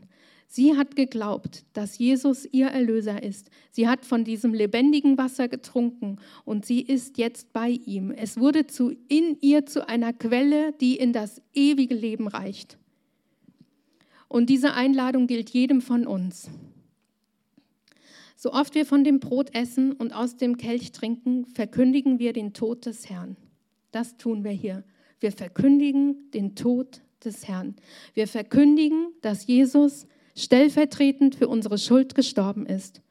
Sie 0.54 0.76
hat 0.76 0.98
geglaubt, 0.98 1.64
dass 1.72 1.98
Jesus 1.98 2.46
ihr 2.52 2.68
Erlöser 2.68 3.24
ist. 3.24 3.50
Sie 3.70 3.88
hat 3.88 4.06
von 4.06 4.26
diesem 4.26 4.54
lebendigen 4.54 5.18
Wasser 5.18 5.48
getrunken 5.48 6.18
und 6.44 6.66
sie 6.66 6.82
ist 6.82 7.18
jetzt 7.18 7.54
bei 7.54 7.70
ihm. 7.70 8.12
Es 8.12 8.38
wurde 8.38 8.68
zu, 8.68 8.94
in 9.08 9.38
ihr 9.40 9.66
zu 9.66 9.88
einer 9.88 10.12
Quelle, 10.12 10.74
die 10.74 10.98
in 10.98 11.14
das 11.14 11.42
ewige 11.54 11.96
Leben 11.96 12.28
reicht. 12.28 12.78
Und 14.28 14.50
diese 14.50 14.74
Einladung 14.74 15.26
gilt 15.26 15.52
jedem 15.52 15.80
von 15.80 16.06
uns. 16.06 16.50
So 18.36 18.52
oft 18.52 18.76
wir 18.76 18.86
von 18.86 19.06
dem 19.06 19.22
Brot 19.22 19.56
essen 19.56 19.94
und 19.94 20.12
aus 20.12 20.36
dem 20.36 20.58
Kelch 20.58 20.92
trinken, 20.92 21.46
verkündigen 21.46 22.20
wir 22.20 22.34
den 22.34 22.52
Tod 22.52 22.86
des 22.88 23.10
Herrn. 23.10 23.38
Das 23.92 24.18
tun 24.18 24.44
wir 24.44 24.52
hier. 24.52 24.84
Wir 25.22 25.32
verkündigen 25.32 26.30
den 26.32 26.56
Tod 26.56 27.00
des 27.24 27.48
Herrn. 27.48 27.78
Wir 28.16 28.28
verkündigen, 28.28 29.14
dass 29.22 29.48
Jesus 29.48 30.08
stellvertretend 30.36 31.36
für 31.36 31.48
unsere 31.48 31.78
Schuld 31.78 32.16
gestorben 32.16 32.66
ist. 32.66 33.02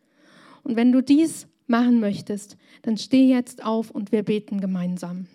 Und 0.62 0.76
wenn 0.76 0.92
du 0.92 1.02
dies 1.02 1.46
machen 1.66 2.00
möchtest, 2.00 2.56
dann 2.82 2.96
steh 2.96 3.28
jetzt 3.28 3.64
auf 3.64 3.90
und 3.90 4.12
wir 4.12 4.22
beten 4.22 4.60
gemeinsam. 4.60 5.26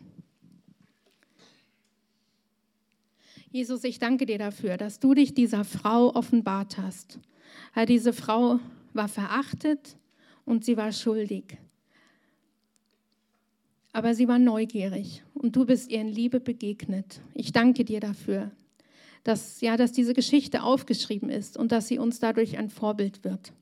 Jesus, 3.52 3.86
ich 3.86 4.00
danke 4.00 4.26
dir 4.26 4.38
dafür, 4.38 4.76
dass 4.76 5.00
du 5.00 5.14
dich 5.14 5.34
dieser 5.34 5.64
Frau 5.64 6.14
offenbart 6.14 6.78
hast. 6.78 7.20
Herr, 7.72 7.86
diese 7.86 8.12
Frau 8.12 8.60
war 8.94 9.08
verachtet 9.08 9.98
und 10.44 10.66
sie 10.66 10.76
war 10.76 10.92
schuldig. 10.92 11.58
Aber 13.94 14.14
sie 14.14 14.28
war 14.28 14.40
neugierig 14.40 15.24
und 15.34 15.56
du 15.56 15.66
bist 15.66 15.90
ihr 15.90 16.02
in 16.02 16.10
Liebe 16.10 16.42
begegnet. 16.42 17.22
Ich 17.34 17.54
danke 17.54 17.86
dir 17.86 18.02
dafür, 18.02 18.52
dass, 19.26 19.60
ja, 19.60 19.76
dass 19.76 19.92
diese 19.92 20.14
Geschichte 20.14 20.62
aufgeschrieben 20.62 21.30
ist 21.30 21.58
und 21.58 21.72
dass 21.72 21.88
sie 21.88 21.98
uns 21.98 22.20
dadurch 22.20 22.60
ein 22.60 22.70
Vorbild 22.70 23.24
wird. 23.24 23.54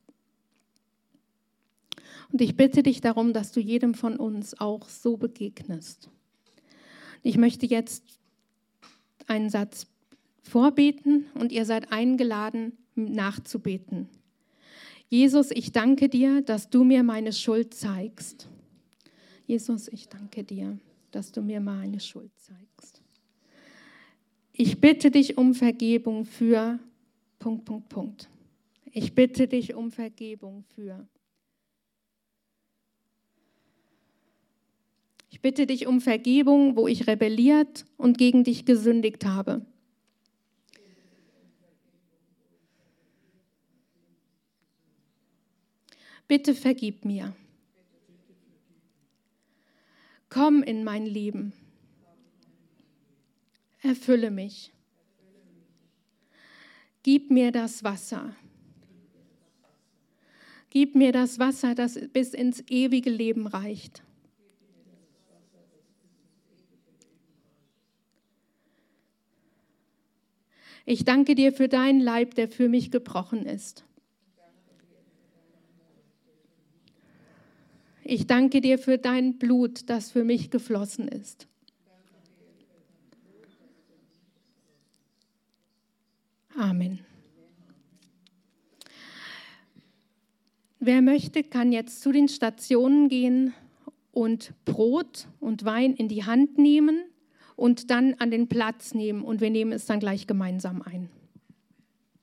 Und 2.34 2.42
ich 2.42 2.58
bitte 2.58 2.84
dich 2.84 3.00
darum, 3.00 3.32
dass 3.32 3.54
du 3.54 3.62
jedem 3.62 3.94
von 3.94 4.18
uns 4.18 4.60
auch 4.60 4.90
so 4.90 5.16
begegnest. 5.16 6.10
Ich 7.22 7.38
möchte 7.38 7.66
jetzt 7.66 8.04
einen 9.28 9.50
Satz 9.50 9.88
vorbeten 10.42 11.28
und 11.34 11.54
ihr 11.54 11.66
seid 11.66 11.94
eingeladen, 11.94 12.74
nachzubeten. 12.96 14.10
Jesus, 15.08 15.50
ich 15.50 15.72
danke 15.72 16.10
dir, 16.10 16.42
dass 16.42 16.70
du 16.70 16.84
mir 16.84 17.04
meine 17.04 17.32
Schuld 17.32 17.74
zeigst. 17.74 18.50
Jesus, 19.48 19.88
ich 19.88 20.10
danke 20.10 20.44
dir, 20.44 20.78
dass 21.12 21.32
du 21.32 21.42
mir 21.42 21.62
meine 21.62 22.02
Schuld 22.02 22.32
zeigst. 22.38 23.03
Ich 24.56 24.80
bitte 24.80 25.10
dich 25.10 25.38
um 25.38 25.56
Vergebung 25.56 26.26
für 26.26 26.80
Punkt, 27.40 27.66
Punkt, 27.66 27.90
Punkt. 27.90 28.30
Ich 28.92 29.16
bitte 29.16 29.48
dich 29.48 29.74
um 29.74 29.92
Vergebung 29.92 30.64
für. 30.76 31.08
Ich 35.32 35.42
bitte 35.42 35.66
dich 35.66 35.88
um 35.88 36.00
Vergebung, 36.00 36.76
wo 36.76 36.88
ich 36.88 37.08
rebelliert 37.08 37.86
und 37.98 38.20
gegen 38.20 38.44
dich 38.44 38.66
gesündigt 38.66 39.26
habe. 39.26 39.66
Bitte 46.28 46.54
vergib 46.54 47.04
mir. 47.04 47.36
Komm 50.30 50.62
in 50.62 50.84
mein 50.84 51.08
Leben. 51.08 51.54
Erfülle 53.84 54.32
mich. 54.32 54.72
Gib 57.04 57.30
mir 57.30 57.52
das 57.52 57.84
Wasser. 57.84 58.34
Gib 60.70 60.96
mir 60.96 61.12
das 61.12 61.38
Wasser, 61.38 61.76
das 61.76 62.00
bis 62.14 62.34
ins 62.34 62.64
ewige 62.70 63.10
Leben 63.10 63.46
reicht. 63.46 64.02
Ich 70.86 71.04
danke 71.04 71.36
dir 71.36 71.54
für 71.54 71.68
deinen 71.68 72.00
Leib, 72.00 72.36
der 72.36 72.48
für 72.48 72.70
mich 72.70 72.90
gebrochen 72.90 73.46
ist. 73.46 73.86
Ich 78.06 78.28
danke 78.28 78.62
dir 78.62 78.80
für 78.80 78.98
dein 78.98 79.38
Blut, 79.38 79.90
das 79.90 80.12
für 80.12 80.24
mich 80.24 80.52
geflossen 80.52 81.08
ist. 81.08 81.48
Amen. 86.56 87.00
Wer 90.80 91.02
möchte, 91.02 91.44
kann 91.44 91.72
jetzt 91.72 92.02
zu 92.02 92.12
den 92.12 92.28
Stationen 92.28 93.08
gehen 93.08 93.54
und 94.12 94.54
Brot 94.66 95.28
und 95.40 95.66
Wein 95.66 95.94
in 95.94 96.10
die 96.10 96.26
Hand 96.26 96.58
nehmen 96.58 97.06
und 97.56 97.90
dann 97.90 98.16
an 98.16 98.32
den 98.32 98.50
Platz 98.50 98.94
nehmen 98.94 99.24
und 99.24 99.42
wir 99.42 99.50
nehmen 99.50 99.72
es 99.72 99.86
dann 99.86 100.00
gleich 100.00 100.28
gemeinsam 100.28 100.82
ein. 100.82 101.10